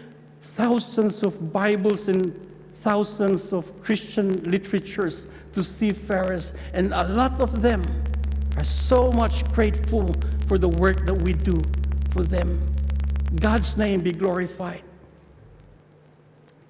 thousands 0.56 1.22
of 1.22 1.52
Bibles 1.52 2.08
and 2.08 2.38
thousands 2.82 3.52
of 3.52 3.64
Christian 3.82 4.42
literatures 4.50 5.26
to 5.54 5.62
seafarers, 5.62 6.52
and 6.72 6.92
a 6.92 7.08
lot 7.08 7.40
of 7.40 7.62
them 7.62 7.82
are 8.56 8.64
so 8.64 9.10
much 9.12 9.44
grateful 9.52 10.14
for 10.48 10.58
the 10.58 10.68
work 10.68 11.06
that 11.06 11.22
we 11.22 11.32
do 11.32 11.56
for 12.10 12.22
them. 12.22 12.60
God's 13.36 13.76
name 13.76 14.02
be 14.02 14.12
glorified. 14.12 14.82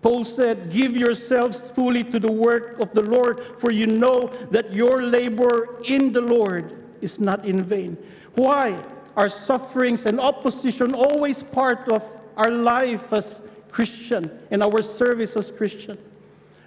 Paul 0.00 0.24
said, 0.24 0.72
Give 0.72 0.96
yourselves 0.96 1.60
fully 1.74 2.04
to 2.04 2.18
the 2.18 2.30
work 2.30 2.80
of 2.80 2.92
the 2.92 3.02
Lord, 3.02 3.40
for 3.58 3.70
you 3.70 3.86
know 3.86 4.32
that 4.50 4.74
your 4.74 5.02
labor 5.02 5.80
in 5.84 6.12
the 6.12 6.20
Lord 6.20 6.84
is 7.00 7.18
not 7.18 7.44
in 7.44 7.62
vain. 7.62 7.96
Why 8.34 8.82
are 9.16 9.28
sufferings 9.28 10.06
and 10.06 10.20
opposition 10.20 10.94
always 10.94 11.42
part 11.42 11.88
of 11.88 12.02
our 12.36 12.50
life 12.50 13.12
as 13.12 13.26
Christian 13.72 14.30
in 14.50 14.62
our 14.62 14.82
service 14.82 15.34
as 15.34 15.50
Christian? 15.50 15.98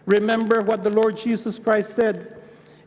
Remember 0.05 0.61
what 0.61 0.83
the 0.83 0.89
Lord 0.89 1.17
Jesus 1.17 1.57
Christ 1.57 1.91
said 1.95 2.37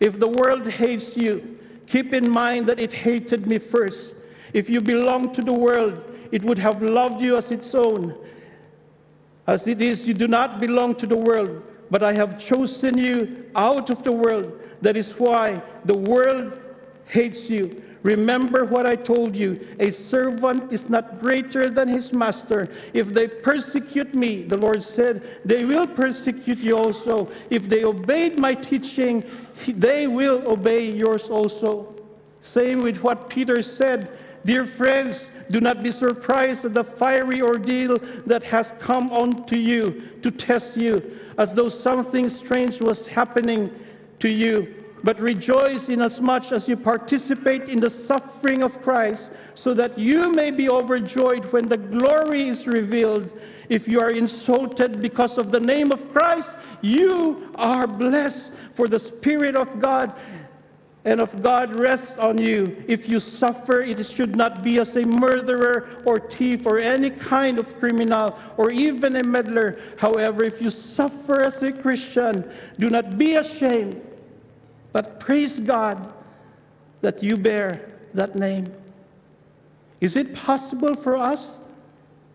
If 0.01 0.21
the 0.21 0.29
world 0.29 0.69
hates 0.69 1.17
you, 1.17 1.59
keep 1.87 2.13
in 2.13 2.31
mind 2.31 2.67
that 2.67 2.79
it 2.79 2.93
hated 2.93 3.47
me 3.47 3.59
first. 3.59 4.13
If 4.53 4.69
you 4.69 4.81
belong 4.81 5.33
to 5.33 5.43
the 5.43 5.53
world, 5.53 6.03
it 6.31 6.43
would 6.45 6.59
have 6.59 6.83
loved 6.83 7.21
you 7.21 7.37
as 7.37 7.51
its 7.51 7.75
own. 7.75 8.15
As 9.47 9.67
it 9.67 9.83
is, 9.83 10.03
you 10.03 10.15
do 10.15 10.29
not 10.29 10.61
belong 10.61 10.95
to 10.97 11.07
the 11.07 11.17
world, 11.17 11.63
but 11.91 12.03
I 12.03 12.13
have 12.13 12.39
chosen 12.39 12.99
you 12.99 13.47
out 13.57 13.91
of 13.91 14.05
the 14.05 14.13
world. 14.13 14.53
That 14.83 14.97
is 14.97 15.11
why 15.13 15.63
the 15.85 15.97
world 15.97 16.61
hates 17.07 17.49
you. 17.49 17.83
Remember 18.03 18.65
what 18.65 18.87
I 18.87 18.95
told 18.95 19.35
you 19.35 19.59
a 19.81 19.91
servant 19.91 20.73
is 20.73 20.89
not 20.89 21.21
greater 21.21 21.69
than 21.69 21.89
his 21.89 22.13
master. 22.13 22.69
If 22.95 23.09
they 23.09 23.27
persecute 23.27 24.15
me, 24.15 24.45
the 24.45 24.59
Lord 24.59 24.83
said, 24.83 25.41
they 25.45 25.65
will 25.65 25.87
persecute 25.87 26.59
you 26.59 26.77
also. 26.77 27.31
If 27.51 27.69
they 27.69 27.85
obeyed 27.85 28.39
my 28.39 28.55
teaching, 28.55 29.25
they 29.67 30.07
will 30.07 30.49
obey 30.49 30.93
yours 30.93 31.25
also. 31.25 31.95
Same 32.41 32.79
with 32.79 32.99
what 32.99 33.29
Peter 33.29 33.63
said. 33.63 34.17
Dear 34.45 34.65
friends, 34.65 35.19
do 35.51 35.61
not 35.61 35.83
be 35.83 35.91
surprised 35.91 36.65
at 36.65 36.75
the 36.75 36.85
fiery 36.85 37.43
ordeal 37.43 37.97
that 38.27 38.43
has 38.45 38.71
come 38.79 39.11
on 39.11 39.47
to 39.47 39.61
you 39.61 40.03
to 40.23 40.31
test 40.31 40.77
you, 40.77 41.19
as 41.37 41.53
though 41.53 41.69
something 41.69 42.29
strange 42.29 42.81
was 42.81 43.07
happening 43.07 43.71
to 44.21 44.31
you. 44.31 44.78
But 45.05 45.21
rejoice 45.21 45.89
inasmuch 45.89 46.53
as 46.53 46.67
you 46.69 46.77
participate 46.77 47.69
in 47.69 47.81
the 47.81 47.91
suffering 47.91 48.63
of 48.63 48.83
Christ, 48.83 49.31
so 49.55 49.75
that 49.75 49.99
you 49.99 50.33
may 50.33 50.51
be 50.51 50.69
overjoyed 50.69 51.53
when 51.53 51.69
the 51.69 51.77
glory 51.77 52.49
is 52.49 52.67
revealed. 52.67 53.31
If 53.69 53.87
you 53.89 54.01
are 54.01 54.11
insulted 54.11 55.01
because 55.01 55.37
of 55.37 55.53
the 55.53 55.61
name 55.61 55.93
of 55.93 56.13
Christ, 56.13 56.49
you 56.81 57.53
are 57.57 57.87
blessed, 57.87 58.51
for 58.75 58.87
the 58.87 59.01
Spirit 59.01 59.57
of 59.57 59.81
God 59.81 60.15
and 61.05 61.21
of 61.21 61.43
God 61.43 61.81
rests 61.81 62.13
on 62.19 62.39
you. 62.39 62.85
If 62.87 63.09
you 63.09 63.19
suffer, 63.19 63.81
it 63.81 64.05
should 64.07 64.37
not 64.37 64.63
be 64.63 64.79
as 64.79 64.95
a 64.95 65.05
murderer 65.05 66.03
or 66.05 66.21
thief 66.21 66.67
or 66.67 66.79
any 66.79 67.11
kind 67.11 67.59
of 67.59 67.79
criminal 67.79 68.39
or 68.57 68.71
even 68.71 69.17
a 69.17 69.25
meddler. 69.25 69.81
However, 69.97 70.45
if 70.45 70.61
you 70.63 70.71
suffer 70.71 71.43
as 71.43 71.61
a 71.63 71.73
Christian, 71.73 72.49
do 72.79 72.91
not 72.91 73.17
be 73.17 73.35
ashamed, 73.35 74.01
but 74.99 75.21
praise 75.21 75.53
God 75.53 76.13
that 77.03 77.23
you 77.23 77.37
bear 77.37 77.89
that 78.15 78.35
name. 78.35 78.73
Is 80.01 80.17
it 80.17 80.35
possible 80.35 80.97
for 80.97 81.17
us 81.17 81.47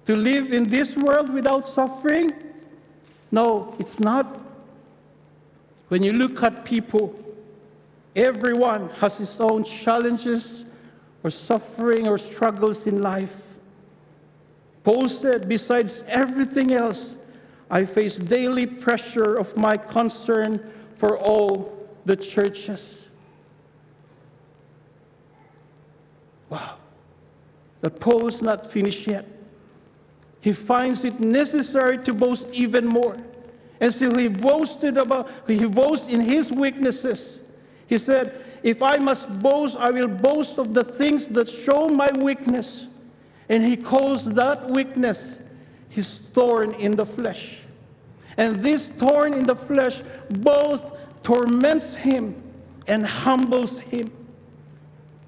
to 0.05 0.15
live 0.15 0.53
in 0.53 0.63
this 0.63 0.95
world 0.95 1.33
without 1.33 1.67
suffering? 1.67 2.31
No, 3.31 3.75
it's 3.79 3.99
not. 3.99 4.39
When 5.89 6.03
you 6.03 6.13
look 6.13 6.41
at 6.41 6.63
people, 6.63 7.13
Everyone 8.15 8.89
has 9.01 9.15
his 9.15 9.35
own 9.39 9.63
challenges 9.63 10.63
or 11.23 11.31
suffering 11.31 12.07
or 12.07 12.17
struggles 12.17 12.85
in 12.85 13.01
life. 13.01 13.33
Paul 14.83 15.09
said, 15.09 15.49
besides 15.49 16.03
everything 16.07 16.73
else, 16.73 17.13
I 17.71 17.85
face 17.85 18.13
daily 18.13 18.67
pressure 18.67 19.33
of 19.33 19.57
my 19.57 19.75
concern 19.75 20.71
for 20.97 21.17
all 21.17 21.82
the 22.05 22.15
churches. 22.15 22.83
Wow. 26.49 26.77
But 27.81 27.99
Paul's 27.99 28.41
not 28.41 28.71
finished 28.71 29.07
yet. 29.07 29.27
He 30.41 30.51
finds 30.51 31.03
it 31.03 31.19
necessary 31.19 31.97
to 31.99 32.13
boast 32.13 32.45
even 32.51 32.85
more. 32.85 33.15
And 33.79 33.93
so 33.93 34.15
he 34.15 34.27
boasted 34.27 34.97
about, 34.97 35.29
he 35.47 35.65
boasts 35.65 36.07
in 36.07 36.21
his 36.21 36.51
weaknesses. 36.51 37.39
He 37.87 37.97
said, 37.97 38.45
If 38.61 38.81
I 38.83 38.97
must 38.97 39.27
boast, 39.39 39.75
I 39.75 39.91
will 39.91 40.07
boast 40.07 40.57
of 40.57 40.73
the 40.73 40.83
things 40.83 41.25
that 41.27 41.49
show 41.49 41.87
my 41.89 42.09
weakness. 42.17 42.87
And 43.49 43.65
he 43.65 43.75
calls 43.75 44.25
that 44.25 44.69
weakness 44.71 45.19
his 45.89 46.07
thorn 46.33 46.73
in 46.75 46.95
the 46.95 47.05
flesh. 47.05 47.57
And 48.37 48.63
this 48.63 48.85
thorn 48.85 49.33
in 49.33 49.45
the 49.45 49.55
flesh 49.55 49.97
both 50.29 50.97
torments 51.23 51.95
him 51.95 52.35
and 52.87 53.05
humbles 53.05 53.79
him. 53.79 54.11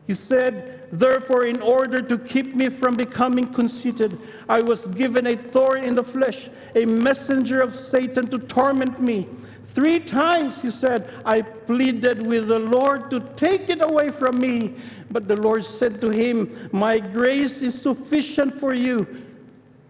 He 0.08 0.13
said, 0.13 0.88
Therefore, 0.91 1.45
in 1.45 1.62
order 1.62 2.01
to 2.01 2.17
keep 2.17 2.55
me 2.55 2.69
from 2.69 2.95
becoming 2.95 3.51
conceited, 3.51 4.19
I 4.47 4.62
was 4.62 4.81
given 4.81 5.25
a 5.27 5.36
thorn 5.36 5.84
in 5.84 5.95
the 5.95 6.03
flesh, 6.03 6.49
a 6.75 6.86
messenger 6.86 7.62
of 7.62 7.75
Satan 7.75 8.29
to 8.29 8.38
torment 8.38 9.01
me. 9.01 9.27
Three 9.69 9.99
times 9.99 10.62
he 10.62 10.71
said, 10.71 11.10
I 11.25 11.41
pleaded 11.41 12.25
with 12.25 12.47
the 12.47 12.60
Lord 12.60 13.10
to 13.10 13.19
take 13.36 13.69
it 13.69 13.84
away 13.84 14.10
from 14.12 14.39
me. 14.39 14.75
But 15.12 15.27
the 15.27 15.36
Lord 15.41 15.65
said 15.65 15.99
to 16.01 16.10
him, 16.10 16.69
My 16.71 16.99
grace 16.99 17.62
is 17.62 17.81
sufficient 17.81 18.60
for 18.60 18.73
you. 18.73 19.05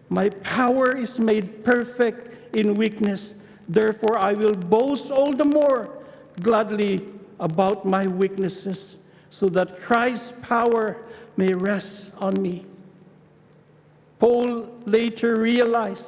My 0.08 0.30
power 0.30 0.96
is 0.96 1.18
made 1.18 1.64
perfect 1.64 2.56
in 2.56 2.74
weakness. 2.74 3.30
Therefore, 3.68 4.18
I 4.18 4.32
will 4.32 4.54
boast 4.54 5.10
all 5.10 5.32
the 5.32 5.44
more 5.44 5.95
gladly 6.40 7.06
about 7.40 7.84
my 7.84 8.06
weaknesses, 8.06 8.96
so 9.30 9.46
that 9.46 9.80
Christ's 9.80 10.32
power 10.42 10.96
may 11.36 11.52
rest 11.52 12.10
on 12.18 12.40
me. 12.40 12.64
Paul 14.18 14.68
later 14.86 15.40
realized 15.40 16.06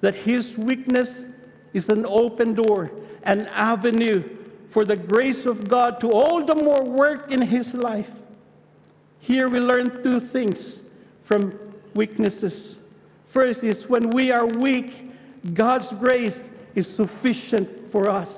that 0.00 0.14
his 0.14 0.56
weakness 0.56 1.10
is 1.72 1.88
an 1.88 2.06
open 2.08 2.54
door 2.54 2.90
an 3.22 3.46
avenue 3.48 4.24
for 4.70 4.84
the 4.84 4.96
grace 4.96 5.46
of 5.46 5.68
God 5.68 6.00
to 6.00 6.10
all 6.10 6.44
the 6.44 6.54
more 6.54 6.82
work 6.84 7.30
in 7.30 7.42
his 7.42 7.74
life. 7.74 8.10
Here 9.18 9.48
we 9.48 9.60
learn 9.60 10.02
two 10.02 10.20
things 10.20 10.78
from 11.24 11.58
weaknesses. 11.94 12.76
First 13.32 13.62
is 13.62 13.88
when 13.88 14.10
we 14.10 14.32
are 14.32 14.46
weak, 14.46 15.10
God's 15.54 15.88
grace 15.88 16.36
is 16.74 16.86
sufficient 16.86 17.90
for 17.92 18.08
us. 18.08 18.30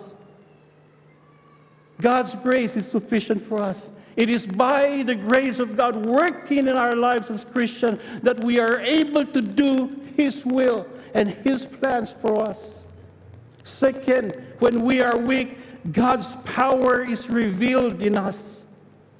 God's 2.02 2.34
grace 2.34 2.74
is 2.74 2.86
sufficient 2.86 3.46
for 3.48 3.62
us. 3.62 3.82
It 4.16 4.28
is 4.28 4.44
by 4.44 5.02
the 5.06 5.14
grace 5.14 5.58
of 5.58 5.76
God 5.76 6.04
working 6.04 6.68
in 6.68 6.76
our 6.76 6.94
lives 6.94 7.30
as 7.30 7.44
Christians 7.44 8.00
that 8.22 8.44
we 8.44 8.60
are 8.60 8.80
able 8.80 9.24
to 9.24 9.40
do 9.40 9.98
His 10.16 10.44
will 10.44 10.86
and 11.14 11.28
His 11.28 11.64
plans 11.64 12.12
for 12.20 12.42
us. 12.42 12.74
Second, 13.64 14.36
when 14.58 14.82
we 14.82 15.00
are 15.00 15.16
weak, 15.16 15.56
God's 15.92 16.26
power 16.44 17.02
is 17.02 17.30
revealed 17.30 18.02
in 18.02 18.18
us. 18.18 18.38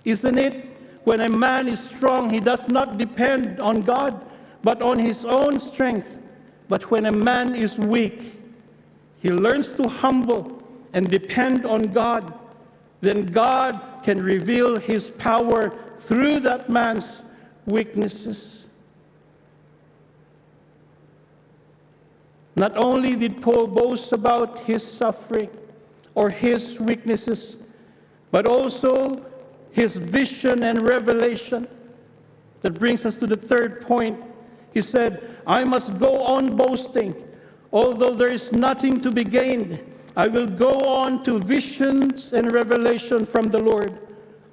Isn't 0.04 0.38
it? 0.38 0.68
When 1.04 1.20
a 1.20 1.28
man 1.28 1.68
is 1.68 1.80
strong, 1.80 2.30
he 2.30 2.38
does 2.38 2.66
not 2.68 2.98
depend 2.98 3.60
on 3.60 3.82
God, 3.82 4.24
but 4.62 4.82
on 4.82 4.98
his 4.98 5.24
own 5.24 5.58
strength. 5.58 6.06
But 6.68 6.90
when 6.90 7.06
a 7.06 7.12
man 7.12 7.54
is 7.56 7.76
weak, 7.76 8.40
he 9.18 9.30
learns 9.30 9.68
to 9.76 9.88
humble 9.88 10.62
and 10.92 11.08
depend 11.08 11.66
on 11.66 11.82
God. 11.82 12.32
Then 13.02 13.26
God 13.26 14.00
can 14.04 14.22
reveal 14.22 14.78
his 14.78 15.10
power 15.18 15.76
through 16.06 16.40
that 16.40 16.70
man's 16.70 17.04
weaknesses. 17.66 18.64
Not 22.54 22.76
only 22.76 23.16
did 23.16 23.42
Paul 23.42 23.66
boast 23.66 24.12
about 24.12 24.60
his 24.60 24.82
suffering 24.82 25.50
or 26.14 26.30
his 26.30 26.78
weaknesses, 26.78 27.56
but 28.30 28.46
also 28.46 29.26
his 29.72 29.94
vision 29.94 30.62
and 30.62 30.86
revelation. 30.86 31.66
That 32.60 32.78
brings 32.78 33.04
us 33.04 33.16
to 33.16 33.26
the 33.26 33.36
third 33.36 33.80
point. 33.80 34.22
He 34.72 34.80
said, 34.80 35.36
I 35.46 35.64
must 35.64 35.98
go 35.98 36.22
on 36.22 36.54
boasting. 36.54 37.16
Although 37.72 38.14
there 38.14 38.28
is 38.28 38.52
nothing 38.52 39.00
to 39.00 39.10
be 39.10 39.24
gained, 39.24 39.80
I 40.16 40.26
will 40.28 40.46
go 40.46 40.70
on 40.70 41.24
to 41.24 41.38
visions 41.38 42.32
and 42.32 42.52
revelation 42.52 43.24
from 43.24 43.48
the 43.48 43.58
Lord. 43.58 43.98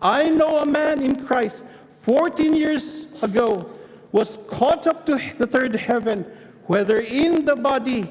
I 0.01 0.29
know 0.29 0.59
a 0.59 0.65
man 0.65 1.01
in 1.01 1.25
Christ 1.25 1.57
14 2.03 2.53
years 2.53 3.05
ago 3.21 3.69
was 4.11 4.37
caught 4.47 4.87
up 4.87 5.05
to 5.05 5.19
the 5.37 5.45
third 5.45 5.75
heaven, 5.75 6.25
whether 6.67 6.99
in 6.99 7.45
the 7.45 7.55
body 7.55 8.09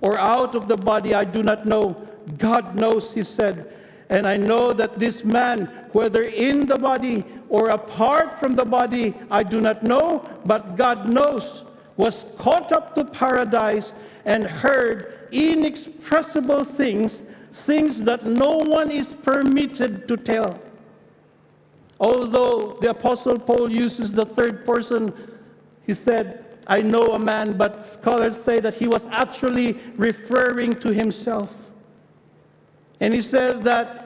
or 0.00 0.18
out 0.18 0.54
of 0.54 0.68
the 0.68 0.76
body, 0.76 1.14
I 1.14 1.24
do 1.24 1.42
not 1.42 1.66
know. 1.66 1.96
God 2.38 2.76
knows, 2.76 3.12
he 3.12 3.22
said. 3.22 3.72
And 4.08 4.26
I 4.26 4.36
know 4.36 4.72
that 4.72 4.98
this 4.98 5.24
man, 5.24 5.66
whether 5.92 6.22
in 6.22 6.66
the 6.66 6.76
body 6.76 7.24
or 7.48 7.70
apart 7.70 8.40
from 8.40 8.54
the 8.54 8.64
body, 8.64 9.14
I 9.30 9.42
do 9.42 9.60
not 9.60 9.82
know, 9.82 10.28
but 10.44 10.76
God 10.76 11.08
knows, 11.12 11.62
was 11.96 12.16
caught 12.38 12.72
up 12.72 12.94
to 12.94 13.04
paradise 13.04 13.92
and 14.24 14.44
heard 14.44 15.15
inexpressible 15.32 16.64
things, 16.64 17.14
things 17.64 18.00
that 18.04 18.24
no 18.26 18.58
one 18.58 18.90
is 18.90 19.06
permitted 19.06 20.06
to 20.08 20.16
tell. 20.16 20.60
Although 21.98 22.78
the 22.80 22.90
Apostle 22.90 23.38
Paul 23.38 23.72
uses 23.72 24.12
the 24.12 24.26
third 24.26 24.66
person, 24.66 25.12
he 25.86 25.94
said, 25.94 26.44
I 26.66 26.82
know 26.82 27.14
a 27.14 27.18
man, 27.18 27.56
but 27.56 28.00
scholars 28.00 28.36
say 28.44 28.60
that 28.60 28.74
he 28.74 28.88
was 28.88 29.04
actually 29.10 29.74
referring 29.96 30.74
to 30.80 30.92
himself. 30.92 31.54
And 33.00 33.14
he 33.14 33.22
said 33.22 33.62
that 33.62 34.02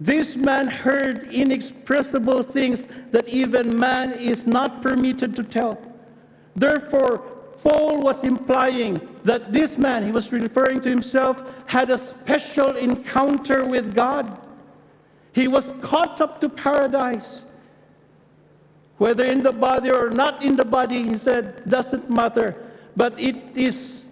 this 0.00 0.34
man 0.36 0.66
heard 0.66 1.32
inexpressible 1.32 2.42
things 2.42 2.82
that 3.12 3.28
even 3.28 3.78
man 3.78 4.12
is 4.12 4.46
not 4.46 4.82
permitted 4.82 5.36
to 5.36 5.44
tell. 5.44 5.80
Therefore, 6.56 7.18
Paul 7.62 8.00
was 8.00 8.22
implying 8.24 9.00
that 9.24 9.52
this 9.52 9.78
man, 9.78 10.04
he 10.04 10.10
was 10.10 10.32
referring 10.32 10.80
to 10.80 10.88
himself, 10.88 11.42
had 11.66 11.90
a 11.90 11.98
special 11.98 12.76
encounter 12.76 13.64
with 13.64 13.94
God. 13.94 14.38
He 15.32 15.48
was 15.48 15.64
caught 15.80 16.20
up 16.20 16.40
to 16.40 16.48
paradise. 16.48 17.40
Whether 18.98 19.24
in 19.24 19.42
the 19.42 19.52
body 19.52 19.90
or 19.90 20.10
not 20.10 20.44
in 20.44 20.56
the 20.56 20.64
body, 20.64 21.02
he 21.02 21.16
said, 21.16 21.68
doesn't 21.68 22.10
matter. 22.10 22.54
But 22.96 23.18
it 23.18 23.36
is 23.56 24.02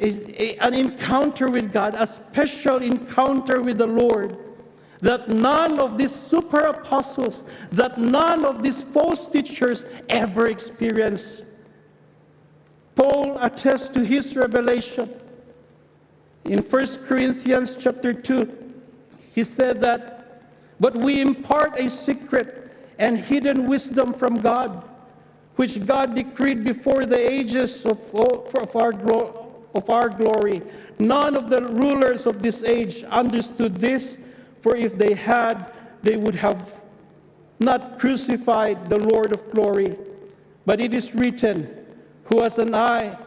a- 0.00 0.56
an 0.58 0.74
encounter 0.74 1.48
with 1.48 1.72
God, 1.72 1.94
a 1.94 2.06
special 2.06 2.78
encounter 2.78 3.60
with 3.60 3.78
the 3.78 3.86
Lord. 3.86 4.36
That 5.00 5.28
none 5.28 5.78
of 5.78 5.98
these 5.98 6.12
super 6.30 6.60
apostles, 6.60 7.42
that 7.72 7.98
none 7.98 8.44
of 8.44 8.62
these 8.62 8.82
false 8.82 9.26
teachers 9.30 9.84
ever 10.08 10.46
experienced. 10.46 11.26
Paul 12.96 13.38
attests 13.38 13.88
to 13.94 14.04
his 14.04 14.36
revelation. 14.36 15.10
In 16.44 16.58
1 16.60 17.06
Corinthians 17.06 17.76
chapter 17.78 18.12
2, 18.12 18.74
he 19.34 19.44
said 19.44 19.80
that, 19.80 20.42
But 20.78 20.98
we 20.98 21.20
impart 21.20 21.78
a 21.78 21.88
secret 21.88 22.70
and 22.98 23.18
hidden 23.18 23.66
wisdom 23.66 24.12
from 24.12 24.36
God, 24.36 24.88
which 25.56 25.84
God 25.84 26.14
decreed 26.14 26.62
before 26.62 27.06
the 27.06 27.18
ages 27.18 27.84
of, 27.84 27.98
of, 28.14 28.76
our, 28.76 28.92
of 29.74 29.90
our 29.90 30.08
glory. 30.08 30.62
None 30.98 31.36
of 31.36 31.50
the 31.50 31.62
rulers 31.62 32.26
of 32.26 32.42
this 32.42 32.62
age 32.62 33.02
understood 33.04 33.76
this, 33.76 34.16
for 34.62 34.76
if 34.76 34.96
they 34.96 35.14
had, 35.14 35.72
they 36.02 36.16
would 36.16 36.34
have 36.36 36.72
not 37.58 37.98
crucified 37.98 38.88
the 38.88 38.98
Lord 38.98 39.32
of 39.32 39.50
glory. 39.50 39.96
But 40.66 40.80
it 40.80 40.94
is 40.94 41.14
written, 41.14 41.83
Who 42.24 42.42
has 42.42 42.58
an 42.58 42.74
eye, 42.74 43.18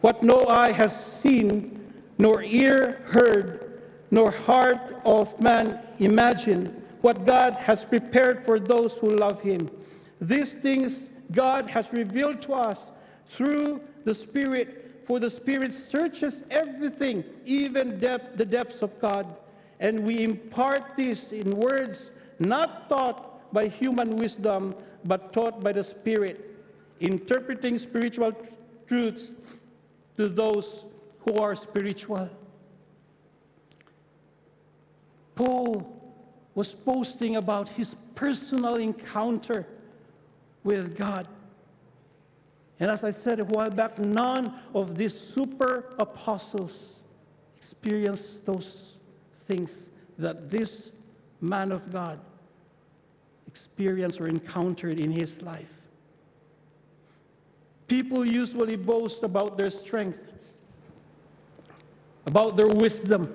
what 0.00 0.22
no 0.22 0.46
eye 0.46 0.72
has 0.72 0.94
seen, 1.22 1.92
nor 2.18 2.42
ear 2.42 3.02
heard, 3.06 3.82
nor 4.10 4.30
heart 4.30 4.96
of 5.04 5.38
man 5.40 5.80
imagined, 5.98 6.82
what 7.00 7.26
God 7.26 7.54
has 7.54 7.84
prepared 7.84 8.44
for 8.44 8.58
those 8.58 8.94
who 8.94 9.08
love 9.08 9.40
him. 9.40 9.70
These 10.20 10.52
things 10.62 10.98
God 11.32 11.68
has 11.70 11.86
revealed 11.92 12.42
to 12.42 12.54
us 12.54 12.78
through 13.36 13.80
the 14.04 14.14
Spirit, 14.14 15.04
for 15.06 15.18
the 15.18 15.30
Spirit 15.30 15.72
searches 15.90 16.42
everything, 16.50 17.24
even 17.46 18.00
depth, 18.00 18.36
the 18.36 18.44
depths 18.44 18.82
of 18.82 18.98
God. 19.00 19.26
And 19.78 20.00
we 20.00 20.24
impart 20.24 20.96
this 20.96 21.32
in 21.32 21.50
words 21.50 22.00
not 22.38 22.88
taught 22.88 23.52
by 23.52 23.68
human 23.68 24.16
wisdom, 24.16 24.74
but 25.04 25.32
taught 25.32 25.60
by 25.60 25.72
the 25.72 25.84
Spirit, 25.84 26.49
interpreting 27.00 27.78
spiritual 27.78 28.32
truths 28.86 29.30
to 30.16 30.28
those 30.28 30.84
who 31.20 31.36
are 31.36 31.56
spiritual. 31.56 32.28
Paul 35.34 36.00
was 36.54 36.68
posting 36.68 37.36
about 37.36 37.68
his 37.70 37.94
personal 38.14 38.76
encounter 38.76 39.66
with 40.62 40.96
God. 40.96 41.26
And 42.78 42.90
as 42.90 43.02
I 43.02 43.12
said 43.12 43.40
a 43.40 43.44
while 43.44 43.70
back, 43.70 43.98
none 43.98 44.54
of 44.74 44.96
these 44.96 45.18
super 45.18 45.94
apostles 45.98 46.76
experienced 47.62 48.44
those 48.44 48.96
things 49.46 49.70
that 50.18 50.50
this 50.50 50.90
man 51.40 51.72
of 51.72 51.90
God 51.92 52.20
experienced 53.46 54.20
or 54.20 54.26
encountered 54.26 55.00
in 55.00 55.10
his 55.10 55.40
life. 55.40 55.79
People 57.90 58.24
usually 58.24 58.76
boast 58.76 59.24
about 59.24 59.58
their 59.58 59.68
strength, 59.68 60.20
about 62.24 62.56
their 62.56 62.68
wisdom, 62.68 63.34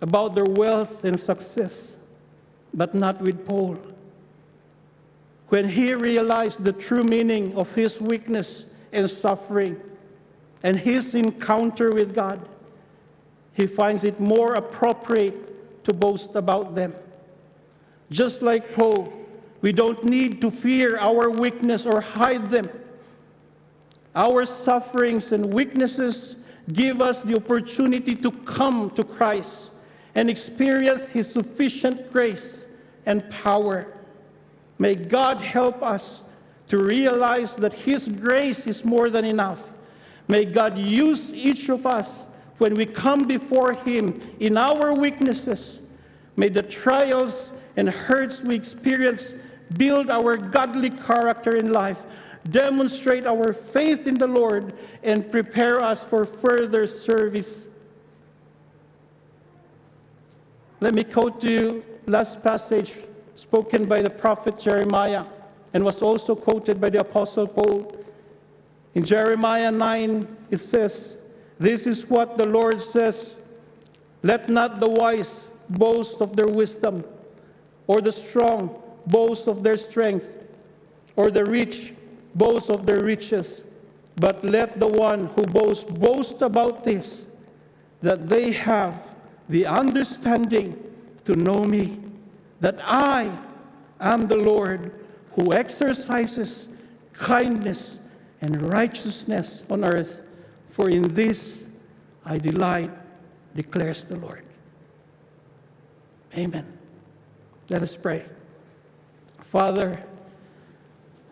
about 0.00 0.34
their 0.34 0.46
wealth 0.46 1.04
and 1.04 1.20
success, 1.20 1.92
but 2.72 2.94
not 2.94 3.20
with 3.20 3.46
Paul. 3.46 3.76
When 5.50 5.68
he 5.68 5.92
realized 5.92 6.64
the 6.64 6.72
true 6.72 7.02
meaning 7.02 7.54
of 7.54 7.70
his 7.74 8.00
weakness 8.00 8.64
and 8.94 9.10
suffering 9.10 9.78
and 10.62 10.78
his 10.78 11.14
encounter 11.14 11.92
with 11.92 12.14
God, 12.14 12.48
he 13.52 13.66
finds 13.66 14.04
it 14.04 14.18
more 14.18 14.54
appropriate 14.54 15.84
to 15.84 15.92
boast 15.92 16.30
about 16.34 16.74
them. 16.74 16.94
Just 18.10 18.40
like 18.40 18.74
Paul, 18.74 19.12
we 19.60 19.70
don't 19.70 20.02
need 20.02 20.40
to 20.40 20.50
fear 20.50 20.96
our 20.96 21.28
weakness 21.28 21.84
or 21.84 22.00
hide 22.00 22.50
them. 22.50 22.70
Our 24.14 24.44
sufferings 24.44 25.32
and 25.32 25.52
weaknesses 25.52 26.36
give 26.72 27.02
us 27.02 27.18
the 27.18 27.36
opportunity 27.36 28.14
to 28.16 28.30
come 28.30 28.90
to 28.90 29.04
Christ 29.04 29.70
and 30.14 30.30
experience 30.30 31.02
His 31.02 31.30
sufficient 31.30 32.12
grace 32.12 32.64
and 33.06 33.28
power. 33.30 33.92
May 34.78 34.94
God 34.94 35.40
help 35.40 35.82
us 35.82 36.20
to 36.68 36.78
realize 36.78 37.52
that 37.52 37.72
His 37.72 38.08
grace 38.08 38.60
is 38.66 38.84
more 38.84 39.08
than 39.08 39.24
enough. 39.24 39.62
May 40.28 40.44
God 40.44 40.78
use 40.78 41.32
each 41.32 41.68
of 41.68 41.86
us 41.86 42.08
when 42.58 42.74
we 42.74 42.86
come 42.86 43.24
before 43.24 43.74
Him 43.84 44.20
in 44.40 44.56
our 44.56 44.94
weaknesses. 44.94 45.80
May 46.36 46.48
the 46.48 46.62
trials 46.62 47.50
and 47.76 47.88
hurts 47.88 48.40
we 48.40 48.54
experience 48.54 49.24
build 49.76 50.08
our 50.10 50.36
godly 50.36 50.90
character 50.90 51.56
in 51.56 51.72
life, 51.72 52.00
demonstrate 52.50 53.26
our 53.26 53.52
faith 53.52 54.06
in 54.06 54.14
the 54.14 54.26
Lord, 54.26 54.74
and 55.02 55.30
prepare 55.30 55.82
us 55.82 56.00
for 56.10 56.24
further 56.24 56.86
service. 56.86 57.48
Let 60.80 60.94
me 60.94 61.04
quote 61.04 61.40
to 61.40 61.50
you 61.50 61.84
last 62.06 62.42
passage 62.42 62.92
spoken 63.36 63.86
by 63.86 64.02
the 64.02 64.10
prophet 64.10 64.58
Jeremiah 64.58 65.24
and 65.72 65.84
was 65.84 66.02
also 66.02 66.34
quoted 66.34 66.80
by 66.80 66.90
the 66.90 67.00
apostle 67.00 67.46
Paul. 67.46 67.96
In 68.94 69.04
Jeremiah 69.04 69.72
9, 69.72 70.36
it 70.50 70.58
says, 70.58 71.14
This 71.58 71.82
is 71.82 72.08
what 72.08 72.38
the 72.38 72.46
Lord 72.46 72.80
says 72.80 73.32
Let 74.22 74.48
not 74.48 74.80
the 74.80 74.88
wise 74.88 75.30
boast 75.68 76.16
of 76.20 76.36
their 76.36 76.46
wisdom, 76.46 77.04
or 77.86 78.00
the 78.00 78.12
strong 78.12 78.80
boast 79.06 79.48
of 79.48 79.62
their 79.62 79.76
strength, 79.76 80.26
or 81.16 81.30
the 81.30 81.44
rich 81.44 81.92
boast 82.34 82.70
of 82.70 82.86
their 82.86 83.02
riches, 83.02 83.62
but 84.16 84.44
let 84.44 84.78
the 84.78 84.86
one 84.86 85.26
who 85.26 85.42
boasts 85.44 85.84
boast 85.84 86.42
about 86.42 86.84
this, 86.84 87.22
that 88.02 88.28
they 88.28 88.52
have 88.52 88.94
the 89.48 89.66
understanding 89.66 90.80
to 91.24 91.34
know 91.34 91.64
me, 91.64 92.00
that 92.60 92.78
I 92.82 93.30
am 94.00 94.26
the 94.26 94.36
Lord 94.36 94.92
who 95.32 95.52
exercises 95.52 96.66
kindness 97.12 97.98
and 98.40 98.60
righteousness 98.72 99.62
on 99.70 99.84
earth. 99.84 100.20
For 100.72 100.90
in 100.90 101.14
this 101.14 101.64
I 102.24 102.38
delight, 102.38 102.90
declares 103.54 104.04
the 104.04 104.16
Lord. 104.16 104.44
Amen. 106.36 106.66
Let 107.68 107.82
us 107.82 107.96
pray. 107.96 108.26
Father, 109.52 110.02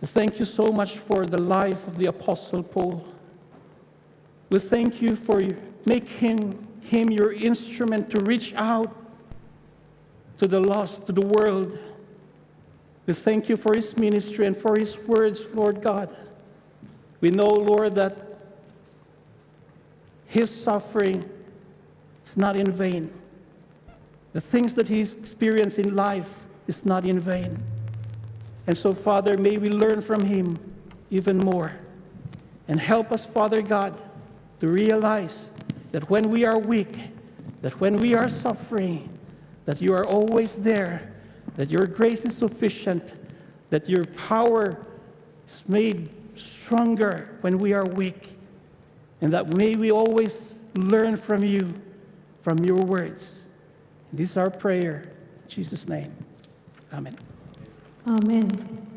thank 0.08 0.38
you 0.38 0.44
so 0.44 0.64
much 0.64 0.98
for 0.98 1.24
the 1.24 1.40
life 1.40 1.86
of 1.86 1.96
the 1.96 2.06
Apostle 2.06 2.62
Paul. 2.62 3.06
We 4.50 4.58
thank 4.58 5.00
you 5.00 5.14
for 5.14 5.40
making 5.86 6.68
him 6.80 7.10
your 7.10 7.32
instrument 7.32 8.10
to 8.10 8.20
reach 8.20 8.52
out 8.56 8.94
to 10.38 10.48
the 10.48 10.60
lost, 10.60 11.06
to 11.06 11.12
the 11.12 11.24
world. 11.24 11.78
We 13.06 13.14
thank 13.14 13.48
you 13.48 13.56
for 13.56 13.74
his 13.74 13.96
ministry 13.96 14.44
and 14.46 14.56
for 14.56 14.76
his 14.76 14.96
words, 15.06 15.42
Lord 15.54 15.80
God. 15.80 16.14
We 17.20 17.30
know, 17.30 17.46
Lord, 17.46 17.94
that 17.94 18.16
his 20.26 20.50
suffering 20.50 21.28
is 22.26 22.36
not 22.36 22.56
in 22.56 22.72
vain. 22.72 23.12
The 24.32 24.40
things 24.40 24.74
that 24.74 24.88
he's 24.88 25.12
experienced 25.12 25.78
in 25.78 25.94
life 25.94 26.28
is 26.66 26.84
not 26.84 27.04
in 27.04 27.20
vain. 27.20 27.62
And 28.66 28.76
so, 28.76 28.92
Father, 28.92 29.36
may 29.36 29.58
we 29.58 29.68
learn 29.68 30.00
from 30.00 30.24
him 30.24 30.58
even 31.10 31.38
more. 31.38 31.72
And 32.68 32.78
help 32.78 33.12
us, 33.12 33.26
Father 33.26 33.60
God, 33.60 33.98
to 34.60 34.68
realize 34.68 35.46
that 35.90 36.08
when 36.08 36.30
we 36.30 36.44
are 36.44 36.58
weak, 36.58 36.98
that 37.60 37.78
when 37.80 37.96
we 37.96 38.14
are 38.14 38.28
suffering, 38.28 39.08
that 39.64 39.80
you 39.80 39.94
are 39.94 40.06
always 40.06 40.52
there, 40.52 41.12
that 41.56 41.70
your 41.70 41.86
grace 41.86 42.20
is 42.20 42.36
sufficient, 42.36 43.12
that 43.70 43.88
your 43.88 44.04
power 44.06 44.86
is 45.46 45.68
made 45.68 46.08
stronger 46.36 47.36
when 47.40 47.58
we 47.58 47.72
are 47.72 47.84
weak, 47.86 48.36
and 49.20 49.32
that 49.32 49.56
may 49.56 49.76
we 49.76 49.90
always 49.90 50.34
learn 50.74 51.16
from 51.16 51.44
you, 51.44 51.74
from 52.42 52.58
your 52.64 52.76
words. 52.76 53.40
This 54.12 54.30
is 54.30 54.36
our 54.36 54.50
prayer. 54.50 55.12
In 55.44 55.48
Jesus' 55.48 55.86
name. 55.86 56.12
Amen. 56.92 57.16
Amen. 58.06 58.91